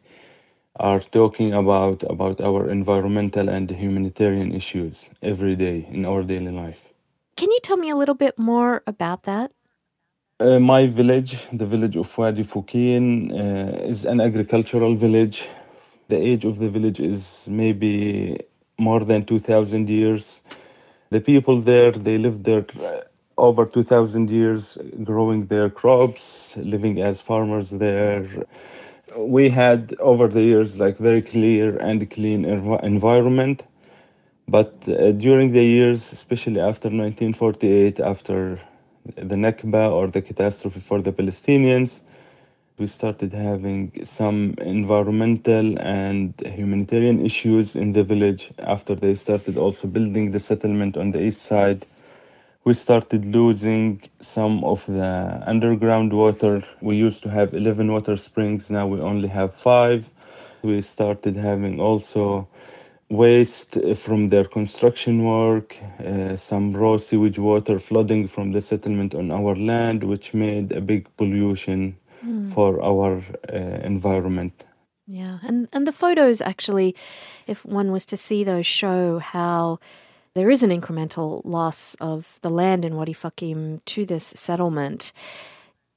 are 0.76 1.00
talking 1.00 1.52
about, 1.54 2.02
about 2.04 2.40
our 2.40 2.70
environmental 2.70 3.48
and 3.48 3.70
humanitarian 3.70 4.52
issues 4.52 5.08
every 5.22 5.56
day 5.56 5.86
in 5.90 6.04
our 6.04 6.22
daily 6.22 6.52
life. 6.52 6.92
Can 7.36 7.50
you 7.50 7.58
tell 7.62 7.76
me 7.76 7.90
a 7.90 7.96
little 7.96 8.14
bit 8.14 8.38
more 8.38 8.82
about 8.86 9.24
that? 9.24 9.52
Uh, 10.40 10.60
my 10.60 10.86
village, 10.86 11.48
the 11.52 11.66
village 11.66 11.96
of 11.96 12.16
Wadi 12.16 12.44
Fukin, 12.44 13.32
uh, 13.32 13.76
is 13.92 14.04
an 14.04 14.20
agricultural 14.20 14.94
village. 14.94 15.48
The 16.08 16.16
age 16.16 16.44
of 16.44 16.58
the 16.60 16.70
village 16.70 17.00
is 17.00 17.48
maybe 17.50 18.38
more 18.78 19.00
than 19.00 19.24
2,000 19.24 19.90
years. 19.90 20.42
The 21.10 21.20
people 21.20 21.60
there, 21.60 21.90
they 21.90 22.18
lived 22.18 22.44
there 22.44 22.64
uh, 22.80 23.00
over 23.38 23.64
2,000 23.64 24.30
years, 24.30 24.76
growing 25.04 25.46
their 25.46 25.70
crops, 25.70 26.56
living 26.56 27.00
as 27.00 27.20
farmers 27.20 27.70
there, 27.70 28.28
we 29.16 29.48
had 29.48 29.94
over 30.00 30.28
the 30.28 30.42
years 30.42 30.78
like 30.78 30.98
very 30.98 31.22
clear 31.22 31.76
and 31.78 32.10
clean 32.10 32.44
env- 32.44 32.82
environment. 32.82 33.62
But 34.48 34.74
uh, 34.88 35.12
during 35.12 35.52
the 35.52 35.64
years 35.64 36.12
especially 36.12 36.60
after 36.60 36.88
1948 36.88 38.00
after 38.00 38.60
the 39.16 39.36
nakba 39.36 39.90
or 39.90 40.08
the 40.08 40.22
catastrophe 40.22 40.80
for 40.80 41.00
the 41.00 41.12
palestinians 41.12 42.00
we 42.78 42.86
started 42.86 43.32
having 43.32 43.92
some 44.04 44.54
environmental 44.58 45.78
and 45.80 46.34
humanitarian 46.44 47.24
issues 47.24 47.74
in 47.74 47.92
the 47.92 48.04
village 48.04 48.50
after 48.58 48.94
they 48.94 49.14
started 49.14 49.58
also 49.58 49.88
building 49.88 50.30
the 50.30 50.40
settlement 50.40 50.96
on 50.96 51.10
the 51.10 51.20
east 51.20 51.42
side 51.42 51.86
we 52.68 52.74
started 52.74 53.24
losing 53.24 53.98
some 54.20 54.62
of 54.62 54.84
the 54.84 55.42
underground 55.46 56.12
water. 56.12 56.62
We 56.82 56.96
used 56.96 57.22
to 57.22 57.30
have 57.30 57.54
11 57.54 57.90
water 57.90 58.14
springs, 58.18 58.68
now 58.68 58.86
we 58.86 59.00
only 59.00 59.28
have 59.28 59.54
five. 59.54 60.10
We 60.60 60.82
started 60.82 61.34
having 61.36 61.80
also 61.80 62.46
waste 63.08 63.78
from 63.96 64.28
their 64.28 64.44
construction 64.44 65.24
work, 65.24 65.76
uh, 65.80 66.36
some 66.36 66.76
raw 66.76 66.98
sewage 66.98 67.38
water 67.38 67.78
flooding 67.78 68.28
from 68.28 68.52
the 68.52 68.60
settlement 68.60 69.14
on 69.14 69.30
our 69.30 69.54
land, 69.56 70.04
which 70.04 70.34
made 70.34 70.70
a 70.72 70.82
big 70.82 71.02
pollution 71.16 71.96
mm. 72.22 72.52
for 72.52 72.82
our 72.82 73.24
uh, 73.50 73.56
environment. 73.92 74.52
Yeah, 75.06 75.38
and 75.48 75.68
and 75.72 75.86
the 75.86 75.98
photos 76.02 76.42
actually, 76.42 76.94
if 77.46 77.64
one 77.64 77.90
was 77.92 78.04
to 78.06 78.16
see 78.16 78.44
those, 78.44 78.66
show 78.66 79.20
how 79.20 79.78
there 80.34 80.50
is 80.50 80.62
an 80.62 80.70
incremental 80.70 81.42
loss 81.44 81.94
of 82.00 82.38
the 82.42 82.50
land 82.50 82.84
in 82.84 82.94
Wadi 82.96 83.14
Fukin 83.14 83.80
to 83.86 84.04
this 84.04 84.24
settlement. 84.24 85.12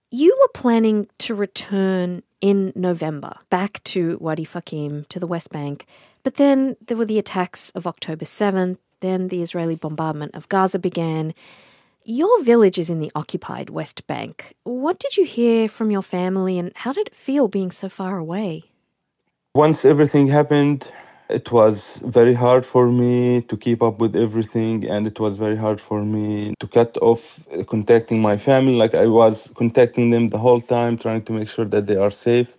You 0.09 0.37
were 0.39 0.51
planning 0.53 1.07
to 1.19 1.35
return 1.35 2.23
in 2.41 2.73
November 2.75 3.35
back 3.49 3.81
to 3.85 4.17
Wadi 4.19 4.45
Fukin, 4.45 5.07
to 5.09 5.19
the 5.19 5.27
West 5.27 5.51
Bank, 5.51 5.85
but 6.23 6.35
then 6.35 6.75
there 6.85 6.97
were 6.97 7.05
the 7.05 7.19
attacks 7.19 7.69
of 7.71 7.87
October 7.87 8.25
7th, 8.25 8.77
then 8.99 9.29
the 9.29 9.41
Israeli 9.41 9.75
bombardment 9.75 10.35
of 10.35 10.49
Gaza 10.49 10.79
began. 10.79 11.33
Your 12.03 12.43
village 12.43 12.79
is 12.79 12.89
in 12.89 12.99
the 12.99 13.11
occupied 13.13 13.69
West 13.69 14.07
Bank. 14.07 14.55
What 14.63 14.99
did 14.99 15.17
you 15.17 15.25
hear 15.25 15.67
from 15.67 15.91
your 15.91 16.01
family 16.01 16.57
and 16.57 16.71
how 16.75 16.93
did 16.93 17.07
it 17.07 17.15
feel 17.15 17.47
being 17.47 17.71
so 17.71 17.89
far 17.89 18.17
away? 18.17 18.63
Once 19.53 19.85
everything 19.85 20.27
happened, 20.27 20.87
it 21.31 21.51
was 21.51 21.97
very 22.05 22.33
hard 22.33 22.65
for 22.65 22.87
me 22.87 23.41
to 23.43 23.57
keep 23.57 23.81
up 23.81 23.99
with 23.99 24.15
everything 24.15 24.87
and 24.87 25.07
it 25.07 25.19
was 25.19 25.37
very 25.37 25.55
hard 25.55 25.79
for 25.81 26.03
me 26.03 26.53
to 26.59 26.67
cut 26.67 26.97
off 27.01 27.23
uh, 27.51 27.63
contacting 27.63 28.21
my 28.21 28.37
family. 28.37 28.75
Like 28.75 28.93
i 28.95 29.07
was 29.07 29.51
contacting 29.55 30.09
them 30.11 30.29
the 30.29 30.37
whole 30.37 30.61
time 30.61 30.97
trying 30.97 31.23
to 31.23 31.33
make 31.33 31.49
sure 31.49 31.65
that 31.65 31.87
they 31.87 31.95
are 31.95 32.11
safe. 32.11 32.55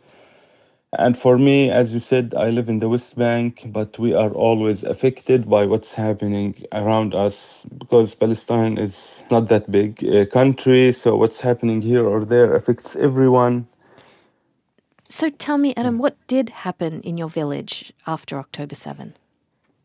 And 0.98 1.16
for 1.18 1.38
me 1.38 1.70
as 1.70 1.94
you 1.94 2.00
said 2.00 2.35
i 2.35 2.50
live 2.50 2.68
in 2.68 2.78
the 2.80 2.88
west 2.88 3.16
bank 3.16 3.62
but 3.66 3.98
we 3.98 4.12
are 4.14 4.30
always 4.32 4.85
affected 4.85 5.48
by 5.48 5.64
what's 5.66 5.94
happening 5.94 6.48
around 6.72 7.14
us 7.14 7.66
because 7.78 8.14
palestine 8.14 8.76
is 8.76 9.24
not 9.30 9.48
that 9.48 9.70
big 9.70 10.02
a 10.04 10.26
country. 10.26 10.92
So 10.92 11.16
what's 11.16 11.40
happening 11.40 11.80
here 11.82 12.04
or 12.06 12.24
there 12.26 12.54
affects 12.54 12.94
everyone 12.96 13.66
so 15.12 15.29
tell 15.29 15.59
me, 15.59 15.75
Adam, 15.77 15.96
hmm. 15.96 16.01
what 16.01 16.16
did 16.27 16.48
happen 16.48 17.03
in 17.03 17.18
your 17.18 17.29
village 17.29 17.92
after 18.07 18.38
October 18.38 18.75
7? 18.75 19.14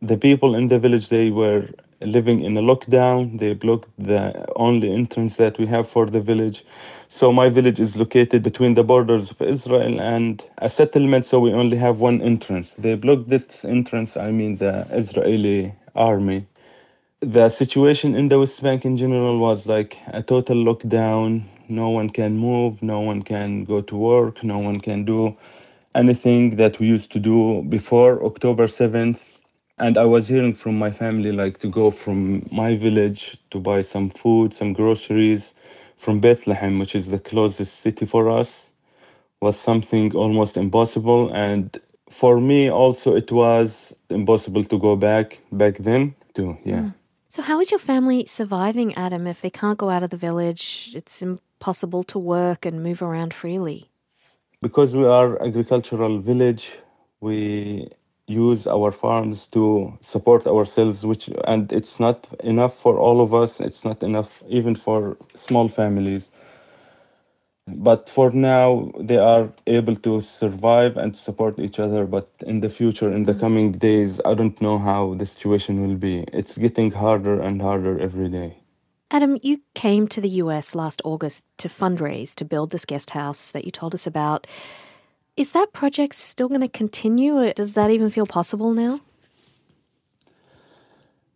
The 0.02 0.18
people 0.18 0.56
in 0.56 0.70
the 0.70 0.80
village, 0.80 1.10
they 1.10 1.32
were 1.32 1.70
living 2.02 2.44
in 2.44 2.56
a 2.56 2.62
lockdown. 2.62 3.38
They 3.40 3.54
blocked 3.54 3.90
the 3.98 4.46
only 4.56 4.94
entrance 4.94 5.36
that 5.36 5.58
we 5.58 5.66
have 5.66 5.90
for 5.90 6.06
the 6.06 6.22
village. 6.22 6.64
So 7.10 7.34
my 7.34 7.50
village 7.50 7.80
is 7.80 7.98
located 7.98 8.42
between 8.44 8.76
the 8.76 8.84
borders 8.84 9.32
of 9.32 9.42
Israel 9.42 10.00
and 10.00 10.44
a 10.60 10.70
settlement, 10.70 11.26
so 11.26 11.40
we 11.40 11.52
only 11.52 11.78
have 11.78 12.00
one 12.00 12.22
entrance. 12.22 12.76
They 12.76 12.96
blocked 12.96 13.28
this 13.28 13.66
entrance, 13.66 14.16
I 14.16 14.32
mean 14.32 14.58
the 14.58 14.88
Israeli 14.92 15.74
army. 15.96 16.48
The 17.20 17.50
situation 17.50 18.16
in 18.16 18.30
the 18.30 18.40
West 18.40 18.62
Bank 18.62 18.86
in 18.86 18.96
general 18.96 19.40
was 19.40 19.68
like 19.68 19.98
a 20.08 20.22
total 20.22 20.58
lockdown 20.58 21.44
no 21.70 21.90
one 21.90 22.10
can 22.10 22.38
move 22.38 22.82
no 22.82 23.00
one 23.00 23.22
can 23.22 23.64
go 23.66 23.82
to 23.82 23.96
work 23.98 24.44
no 24.44 24.60
one 24.60 24.80
can 24.80 25.06
do 25.06 25.36
anything 25.96 26.56
that 26.58 26.80
we 26.80 26.88
used 26.88 27.12
to 27.12 27.20
do 27.20 27.64
before 27.70 28.24
october 28.24 28.68
7th 28.68 29.22
and 29.80 29.98
i 29.98 30.06
was 30.06 30.28
hearing 30.28 30.54
from 30.54 30.78
my 30.78 30.92
family 30.92 31.32
like 31.32 31.60
to 31.60 31.70
go 31.70 31.92
from 31.92 32.48
my 32.52 32.76
village 32.76 33.38
to 33.52 33.60
buy 33.60 33.82
some 33.82 34.10
food 34.10 34.54
some 34.54 34.74
groceries 34.74 35.56
from 35.98 36.20
bethlehem 36.20 36.80
which 36.80 36.96
is 36.96 37.10
the 37.10 37.20
closest 37.20 37.80
city 37.80 38.06
for 38.06 38.30
us 38.30 38.68
was 39.42 39.60
something 39.60 40.16
almost 40.16 40.58
impossible. 40.58 41.32
And 41.34 41.80
for 42.10 42.40
me 42.40 42.70
also 42.70 43.16
it 43.16 43.32
was 43.32 43.96
impossible 44.10 44.64
to 44.66 44.80
go 44.80 44.96
back 44.96 45.40
back 45.52 45.78
then 45.78 46.16
too. 46.34 46.58
Yeah. 46.64 46.82
Mm. 46.82 46.94
So, 47.30 47.42
how 47.42 47.60
is 47.60 47.72
your 47.72 47.80
family 47.80 48.26
surviving, 48.26 48.94
Adam, 48.96 49.28
if 49.28 49.42
they 49.42 49.50
can't 49.50 49.78
go 49.78 49.90
out 49.90 50.02
of 50.02 50.12
the 50.12 50.18
village? 50.18 50.92
It's 50.96 51.22
impossible 51.22 52.04
to 52.04 52.18
work 52.18 52.66
and 52.66 52.82
move 52.82 53.02
around 53.02 53.34
freely. 53.34 53.92
Because 54.62 54.96
we 54.96 55.06
are 55.06 55.42
agricultural 55.44 56.20
village, 56.20 56.72
we 57.20 57.90
use 58.28 58.66
our 58.66 58.92
farms 58.92 59.48
to 59.48 59.98
support 60.02 60.48
ourselves 60.48 61.06
which 61.06 61.30
and 61.46 61.72
it's 61.72 61.98
not 61.98 62.28
enough 62.44 62.78
for 62.78 63.00
all 63.00 63.22
of 63.22 63.34
us 63.34 63.62
it's 63.62 63.86
not 63.86 64.04
enough 64.04 64.44
even 64.50 64.76
for 64.76 65.16
small 65.34 65.70
families 65.70 66.30
but 67.68 68.08
for 68.08 68.32
now 68.32 68.92
they 69.00 69.18
are 69.18 69.52
able 69.68 69.96
to 69.96 70.22
survive 70.22 70.98
and 70.98 71.16
support 71.16 71.60
each 71.60 71.80
other. 71.80 72.06
But 72.06 72.30
in 72.46 72.62
the 72.62 72.70
future 72.70 73.12
in 73.12 73.26
the 73.26 73.34
mm. 73.34 73.40
coming 73.40 73.72
days 73.74 74.22
i 74.26 74.34
don't 74.34 74.60
know 74.62 74.78
how 74.78 75.14
the 75.16 75.26
situation 75.26 75.88
will 75.88 75.96
be. 75.96 76.26
It's 76.34 76.58
getting 76.58 76.92
harder 76.92 77.40
and 77.42 77.62
harder 77.62 78.00
every 78.00 78.30
day. 78.30 78.58
Adam 79.12 79.38
you 79.42 79.62
came 79.74 80.08
to 80.08 80.22
the 80.22 80.30
us 80.30 80.76
last 80.76 81.02
august 81.04 81.44
to 81.58 81.68
fundraise 81.68 82.34
to 82.36 82.46
build 82.46 82.72
this 82.72 82.86
guest 82.86 83.12
house 83.12 83.52
that 83.52 83.66
you 83.66 83.72
told 83.72 83.94
us 83.94 84.08
about. 84.08 84.48
Is 85.36 85.52
that 85.52 85.72
project 85.72 86.16
still 86.16 86.48
going 86.48 86.62
to 86.62 86.68
continue? 86.68 87.54
Does 87.54 87.76
that 87.76 87.92
even 87.92 88.10
feel 88.10 88.26
possible 88.26 88.74
now 88.74 89.00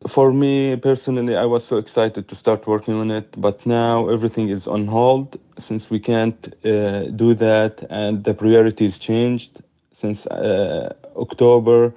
for 0.07 0.33
me 0.33 0.75
personally, 0.75 1.35
I 1.35 1.45
was 1.45 1.63
so 1.63 1.77
excited 1.77 2.27
to 2.27 2.35
start 2.35 2.67
working 2.67 2.95
on 2.95 3.11
it, 3.11 3.39
but 3.39 3.65
now 3.65 4.09
everything 4.09 4.49
is 4.49 4.67
on 4.67 4.87
hold 4.87 5.39
since 5.57 5.89
we 5.89 5.99
can't 5.99 6.55
uh, 6.65 7.03
do 7.05 7.33
that, 7.35 7.85
and 7.89 8.23
the 8.23 8.33
priorities 8.33 8.97
changed 8.97 9.61
since 9.93 10.25
uh, 10.27 10.93
October. 11.15 11.93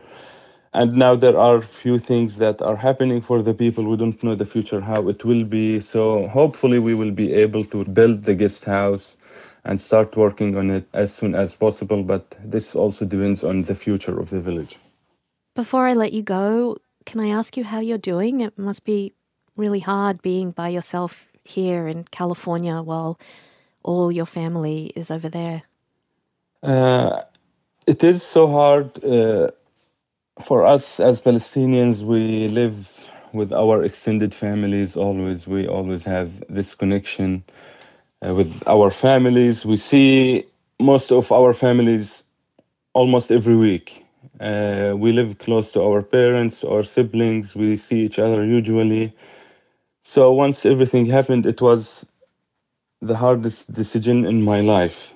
And 0.74 0.96
now 0.96 1.14
there 1.14 1.38
are 1.38 1.62
few 1.62 1.98
things 2.00 2.38
that 2.38 2.60
are 2.60 2.76
happening 2.76 3.20
for 3.22 3.42
the 3.42 3.54
people. 3.54 3.84
We 3.84 3.96
don't 3.96 4.20
know 4.24 4.34
the 4.34 4.44
future 4.44 4.80
how 4.80 5.08
it 5.08 5.24
will 5.24 5.44
be. 5.44 5.78
So 5.80 6.26
hopefully 6.28 6.80
we 6.80 6.94
will 6.94 7.12
be 7.12 7.32
able 7.32 7.64
to 7.66 7.84
build 7.84 8.24
the 8.24 8.34
guest 8.34 8.64
house 8.64 9.16
and 9.64 9.80
start 9.80 10.16
working 10.16 10.56
on 10.56 10.70
it 10.70 10.86
as 10.92 11.14
soon 11.14 11.36
as 11.36 11.54
possible. 11.54 12.02
But 12.02 12.36
this 12.42 12.74
also 12.74 13.04
depends 13.04 13.44
on 13.44 13.62
the 13.62 13.76
future 13.76 14.18
of 14.18 14.30
the 14.30 14.40
village. 14.40 14.76
Before 15.54 15.86
I 15.86 15.94
let 15.94 16.12
you 16.12 16.24
go, 16.24 16.76
can 17.04 17.20
I 17.20 17.28
ask 17.28 17.56
you 17.56 17.64
how 17.64 17.80
you're 17.80 17.98
doing? 17.98 18.40
It 18.40 18.58
must 18.58 18.84
be 18.84 19.12
really 19.56 19.80
hard 19.80 20.22
being 20.22 20.50
by 20.50 20.68
yourself 20.68 21.26
here 21.44 21.86
in 21.86 22.04
California 22.04 22.82
while 22.82 23.18
all 23.82 24.10
your 24.10 24.26
family 24.26 24.92
is 24.96 25.10
over 25.10 25.28
there. 25.28 25.62
Uh, 26.62 27.22
it 27.86 28.02
is 28.02 28.22
so 28.22 28.48
hard 28.50 29.04
uh, 29.04 29.50
for 30.42 30.66
us 30.66 31.00
as 31.00 31.20
Palestinians. 31.20 32.02
We 32.02 32.48
live 32.48 33.00
with 33.32 33.52
our 33.52 33.84
extended 33.84 34.34
families 34.34 34.96
always. 34.96 35.46
We 35.46 35.66
always 35.68 36.04
have 36.04 36.30
this 36.48 36.74
connection 36.74 37.44
uh, 38.26 38.34
with 38.34 38.62
our 38.66 38.90
families. 38.90 39.66
We 39.66 39.76
see 39.76 40.46
most 40.80 41.12
of 41.12 41.30
our 41.30 41.52
families 41.52 42.24
almost 42.94 43.30
every 43.30 43.56
week 43.56 44.03
uh, 44.40 44.94
we 44.96 45.12
live 45.12 45.38
close 45.38 45.72
to 45.72 45.82
our 45.82 46.02
parents 46.02 46.64
or 46.64 46.84
siblings. 46.84 47.54
We 47.54 47.76
see 47.76 48.00
each 48.04 48.18
other 48.18 48.44
usually. 48.44 49.14
So 50.04 50.32
once 50.32 50.66
everything 50.66 51.06
happened, 51.06 51.46
it 51.46 51.60
was 51.60 52.06
the 53.00 53.16
hardest 53.16 53.72
decision 53.72 54.24
in 54.26 54.42
my 54.42 54.60
life. 54.60 55.14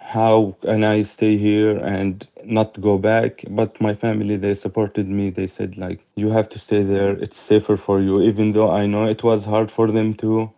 How 0.00 0.56
can 0.62 0.84
I 0.84 1.02
stay 1.02 1.36
here 1.38 1.78
and 1.78 2.26
not 2.44 2.80
go 2.80 2.98
back? 2.98 3.44
But 3.50 3.80
my 3.80 3.94
family, 3.94 4.36
they 4.36 4.54
supported 4.54 5.08
me. 5.08 5.30
They 5.30 5.46
said, 5.48 5.76
like, 5.76 6.00
you 6.16 6.30
have 6.30 6.48
to 6.50 6.58
stay 6.58 6.82
there. 6.82 7.12
It's 7.18 7.38
safer 7.38 7.76
for 7.76 8.00
you, 8.00 8.22
even 8.22 8.52
though 8.52 8.70
I 8.70 8.86
know 8.86 9.06
it 9.06 9.22
was 9.22 9.44
hard 9.44 9.70
for 9.70 9.90
them 9.90 10.14
too. 10.14 10.52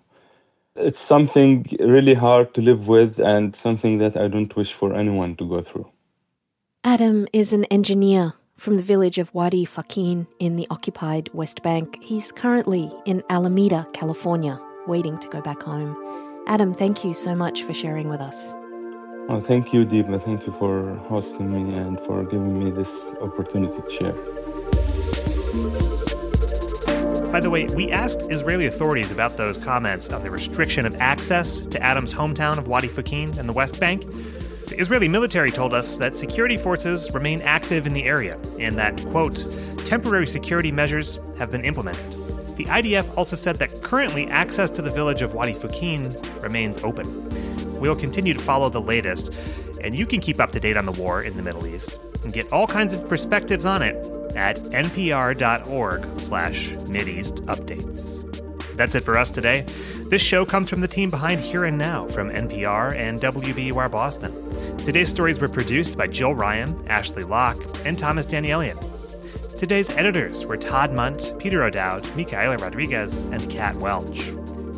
It's 0.76 1.00
something 1.00 1.66
really 1.80 2.14
hard 2.14 2.54
to 2.54 2.62
live 2.62 2.88
with 2.88 3.18
and 3.18 3.56
something 3.56 3.98
that 3.98 4.16
I 4.16 4.28
don't 4.28 4.54
wish 4.56 4.72
for 4.74 4.94
anyone 4.94 5.36
to 5.36 5.48
go 5.48 5.60
through. 5.62 5.90
Adam 6.84 7.26
is 7.32 7.52
an 7.52 7.64
engineer 7.64 8.32
from 8.56 8.76
the 8.76 8.82
village 8.84 9.18
of 9.18 9.34
Wadi 9.34 9.66
Fukin 9.66 10.28
in 10.38 10.54
the 10.54 10.64
occupied 10.70 11.28
West 11.32 11.60
Bank. 11.64 11.98
He's 12.00 12.30
currently 12.30 12.88
in 13.04 13.20
Alameda, 13.30 13.84
California, 13.92 14.60
waiting 14.86 15.18
to 15.18 15.28
go 15.28 15.40
back 15.40 15.60
home. 15.60 15.96
Adam, 16.46 16.72
thank 16.72 17.04
you 17.04 17.12
so 17.12 17.34
much 17.34 17.64
for 17.64 17.74
sharing 17.74 18.08
with 18.08 18.20
us. 18.20 18.54
Oh, 19.28 19.42
thank 19.44 19.72
you, 19.72 19.84
Deepa. 19.84 20.22
Thank 20.22 20.46
you 20.46 20.52
for 20.52 20.94
hosting 21.08 21.52
me 21.52 21.76
and 21.76 21.98
for 22.00 22.22
giving 22.22 22.56
me 22.56 22.70
this 22.70 23.12
opportunity 23.20 23.82
to 23.82 23.90
share. 23.90 24.12
By 27.32 27.40
the 27.40 27.50
way, 27.50 27.66
we 27.74 27.90
asked 27.90 28.22
Israeli 28.30 28.66
authorities 28.66 29.10
about 29.10 29.36
those 29.36 29.58
comments 29.58 30.10
on 30.10 30.22
the 30.22 30.30
restriction 30.30 30.86
of 30.86 30.94
access 31.00 31.60
to 31.66 31.82
Adam's 31.82 32.14
hometown 32.14 32.56
of 32.56 32.68
Wadi 32.68 32.88
Fukin 32.88 33.36
and 33.36 33.48
the 33.48 33.52
West 33.52 33.80
Bank. 33.80 34.06
The 34.68 34.78
Israeli 34.78 35.08
military 35.08 35.50
told 35.50 35.72
us 35.72 35.96
that 35.96 36.14
security 36.14 36.58
forces 36.58 37.10
remain 37.14 37.40
active 37.40 37.86
in 37.86 37.94
the 37.94 38.04
area 38.04 38.38
and 38.60 38.76
that, 38.76 39.02
quote, 39.06 39.42
temporary 39.86 40.26
security 40.26 40.70
measures 40.70 41.18
have 41.38 41.50
been 41.50 41.64
implemented. 41.64 42.10
The 42.56 42.64
IDF 42.64 43.16
also 43.16 43.34
said 43.34 43.56
that 43.56 43.82
currently 43.82 44.26
access 44.26 44.68
to 44.70 44.82
the 44.82 44.90
village 44.90 45.22
of 45.22 45.32
Wadi 45.32 45.54
Fukin 45.54 46.42
remains 46.42 46.84
open. 46.84 47.06
We'll 47.80 47.96
continue 47.96 48.34
to 48.34 48.38
follow 48.38 48.68
the 48.68 48.80
latest, 48.80 49.32
and 49.80 49.96
you 49.96 50.04
can 50.04 50.20
keep 50.20 50.38
up 50.38 50.50
to 50.50 50.60
date 50.60 50.76
on 50.76 50.84
the 50.84 50.92
war 50.92 51.22
in 51.22 51.36
the 51.36 51.42
Middle 51.42 51.66
East 51.66 51.98
and 52.22 52.32
get 52.32 52.52
all 52.52 52.66
kinds 52.66 52.92
of 52.92 53.08
perspectives 53.08 53.64
on 53.64 53.80
it 53.80 53.94
at 54.36 54.58
npr.org 54.58 56.20
slash 56.20 56.68
mideast 56.70 57.40
updates. 57.46 58.24
That's 58.76 58.94
it 58.94 59.02
for 59.02 59.16
us 59.16 59.30
today. 59.30 59.64
This 60.10 60.22
show 60.22 60.44
comes 60.44 60.68
from 60.68 60.82
the 60.82 60.88
team 60.88 61.10
behind 61.10 61.40
Here 61.40 61.64
and 61.64 61.78
Now 61.78 62.06
from 62.08 62.30
NPR 62.30 62.94
and 62.94 63.20
WBUR 63.20 63.90
Boston. 63.90 64.47
Today's 64.84 65.10
stories 65.10 65.38
were 65.40 65.48
produced 65.48 65.98
by 65.98 66.06
Jill 66.06 66.34
Ryan, 66.34 66.88
Ashley 66.88 67.22
Locke, 67.22 67.62
and 67.84 67.98
Thomas 67.98 68.24
Danielian. 68.24 68.78
Today's 69.58 69.90
editors 69.90 70.46
were 70.46 70.56
Todd 70.56 70.92
Mundt, 70.92 71.34
Peter 71.38 71.62
O'Dowd, 71.64 72.14
Micaela 72.16 72.56
Rodriguez, 72.56 73.26
and 73.26 73.50
Kat 73.50 73.74
Welch. 73.76 74.32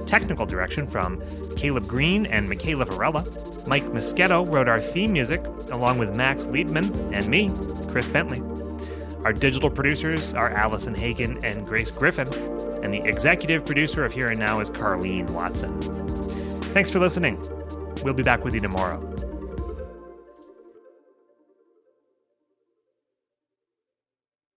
Technical 0.07 0.47
direction 0.47 0.89
from 0.89 1.23
Caleb 1.55 1.87
Green 1.87 2.27
and 2.27 2.49
Michaela 2.49 2.87
Varela. 2.87 3.25
Mike 3.69 3.85
Moschetto 3.85 4.51
wrote 4.51 4.69
our 4.69 4.81
theme 4.81 5.13
music, 5.13 5.45
along 5.71 5.99
with 5.99 6.17
Max 6.17 6.45
Liebman 6.45 7.13
and 7.13 7.29
me, 7.29 7.51
Chris 7.93 8.09
Bentley. 8.09 8.43
Our 9.25 9.33
digital 9.33 9.71
producers 9.71 10.35
are 10.35 10.51
Allison 10.51 10.95
Hagen 10.95 11.45
and 11.45 11.67
Grace 11.67 11.91
Griffin, 11.91 12.27
and 12.83 12.93
the 12.93 13.07
executive 13.07 13.67
producer 13.67 14.05
of 14.05 14.13
Here 14.13 14.29
and 14.29 14.41
Now 14.41 14.61
is 14.61 14.71
Carleen 14.71 15.29
Watson. 15.31 15.79
Thanks 16.73 16.91
for 16.91 16.99
listening. 16.99 17.39
We'll 18.03 18.15
be 18.15 18.23
back 18.23 18.45
with 18.45 18.55
you 18.55 18.61
tomorrow. 18.61 19.10